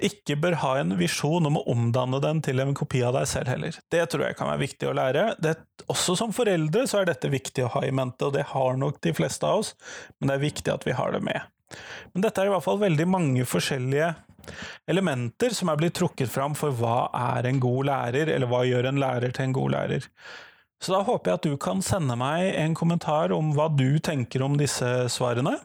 Ikke 0.01 0.35
bør 0.41 0.57
ha 0.63 0.71
en 0.81 0.95
visjon 0.97 1.45
om 1.45 1.59
å 1.59 1.63
omdanne 1.69 2.17
den 2.23 2.41
til 2.45 2.61
en 2.63 2.73
kopi 2.77 3.03
av 3.05 3.13
deg 3.17 3.27
selv 3.29 3.51
heller. 3.51 3.77
Det 3.93 4.01
tror 4.09 4.25
jeg 4.25 4.37
kan 4.39 4.49
være 4.49 4.63
viktig 4.63 4.89
å 4.89 4.95
lære. 4.97 5.25
Det, 5.41 5.55
også 5.91 6.17
som 6.17 6.33
foreldre 6.35 6.87
så 6.89 7.01
er 7.01 7.11
dette 7.11 7.29
viktig 7.31 7.67
å 7.67 7.71
ha 7.75 7.85
i 7.85 7.93
mente, 7.93 8.27
og 8.27 8.35
det 8.35 8.49
har 8.53 8.79
nok 8.81 9.01
de 9.05 9.13
fleste 9.17 9.47
av 9.47 9.61
oss, 9.61 9.75
men 10.19 10.31
det 10.31 10.37
er 10.37 10.45
viktig 10.47 10.73
at 10.73 10.87
vi 10.87 10.97
har 10.97 11.13
det 11.13 11.21
med. 11.25 11.41
Men 12.11 12.25
dette 12.25 12.41
er 12.41 12.49
i 12.49 12.53
hvert 12.53 12.65
fall 12.65 12.81
veldig 12.81 13.07
mange 13.07 13.47
forskjellige 13.47 14.11
elementer 14.89 15.53
som 15.53 15.69
er 15.69 15.79
blitt 15.79 15.95
trukket 15.99 16.31
fram 16.31 16.55
for 16.57 16.73
hva 16.75 17.11
er 17.37 17.47
en 17.47 17.61
god 17.61 17.87
lærer, 17.91 18.31
eller 18.33 18.49
hva 18.49 18.63
gjør 18.67 18.89
en 18.89 19.01
lærer 19.01 19.35
til 19.35 19.47
en 19.47 19.57
god 19.57 19.75
lærer. 19.75 20.07
Så 20.81 20.95
da 20.95 21.03
håper 21.05 21.29
jeg 21.29 21.39
at 21.39 21.45
du 21.45 21.57
kan 21.61 21.83
sende 21.85 22.17
meg 22.17 22.55
en 22.57 22.73
kommentar 22.77 23.33
om 23.35 23.53
hva 23.53 23.69
du 23.69 23.99
tenker 24.01 24.41
om 24.41 24.57
disse 24.57 24.87
svarene. 25.13 25.59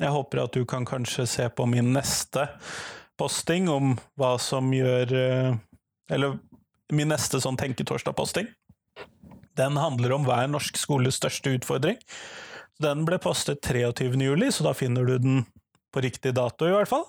Jeg 0.00 0.10
håper 0.14 0.42
at 0.42 0.56
du 0.56 0.64
kan 0.66 0.86
kanskje 0.88 1.26
se 1.28 1.46
på 1.54 1.68
min 1.70 1.92
neste 1.94 2.48
posting 3.20 3.68
om 3.70 3.94
hva 4.18 4.34
som 4.40 4.72
gjør 4.72 5.12
eh, 5.16 5.52
Eller 6.10 6.38
min 6.90 7.12
neste 7.12 7.38
sånn 7.38 7.58
Tenketorsdag-posting. 7.60 8.48
Den 9.60 9.76
handler 9.78 10.16
om 10.16 10.24
hva 10.26 10.40
er 10.42 10.50
norsk 10.50 10.78
skoles 10.80 11.20
største 11.20 11.52
utfordring. 11.54 12.00
Den 12.82 13.04
ble 13.06 13.20
postet 13.22 13.60
23. 13.62 14.08
juli, 14.18 14.48
så 14.50 14.66
da 14.66 14.72
finner 14.74 15.06
du 15.06 15.18
den 15.20 15.42
på 15.94 16.02
riktig 16.02 16.32
dato, 16.34 16.66
i 16.66 16.74
hvert 16.74 16.90
fall. 16.90 17.06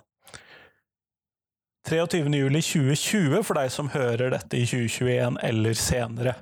23. 1.90 2.28
juli 2.38 2.62
2020 2.62 3.42
for 3.48 3.58
deg 3.58 3.72
som 3.74 3.90
hører 3.90 4.36
dette 4.36 4.60
i 4.60 4.68
2021 4.70 5.40
eller 5.48 5.80
senere. 5.80 6.36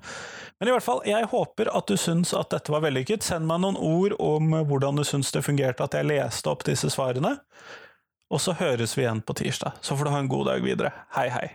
Men 0.60 0.68
i 0.68 0.74
hvert 0.76 0.84
fall, 0.84 1.00
jeg 1.08 1.30
håper 1.32 1.72
at 1.72 1.88
du 1.88 1.96
syns 1.96 2.34
at 2.36 2.52
dette 2.52 2.74
var 2.74 2.84
vellykket. 2.84 3.24
Send 3.24 3.48
meg 3.48 3.62
noen 3.64 3.80
ord 3.80 4.18
om 4.20 4.52
hvordan 4.68 5.00
du 5.00 5.06
syns 5.08 5.32
det 5.32 5.46
fungerte 5.46 5.86
at 5.86 5.96
jeg 5.96 6.10
leste 6.10 6.52
opp 6.52 6.66
disse 6.68 6.92
svarene. 6.92 7.38
Og 8.30 8.42
så 8.42 8.54
høres 8.60 8.98
vi 8.98 9.06
igjen 9.06 9.24
på 9.26 9.34
tirsdag. 9.34 9.80
Så 9.82 9.98
får 9.98 10.06
du 10.06 10.12
ha 10.14 10.20
en 10.22 10.30
god 10.30 10.46
dag 10.52 10.62
videre. 10.64 10.92
Hei, 11.16 11.30
hei. 11.34 11.48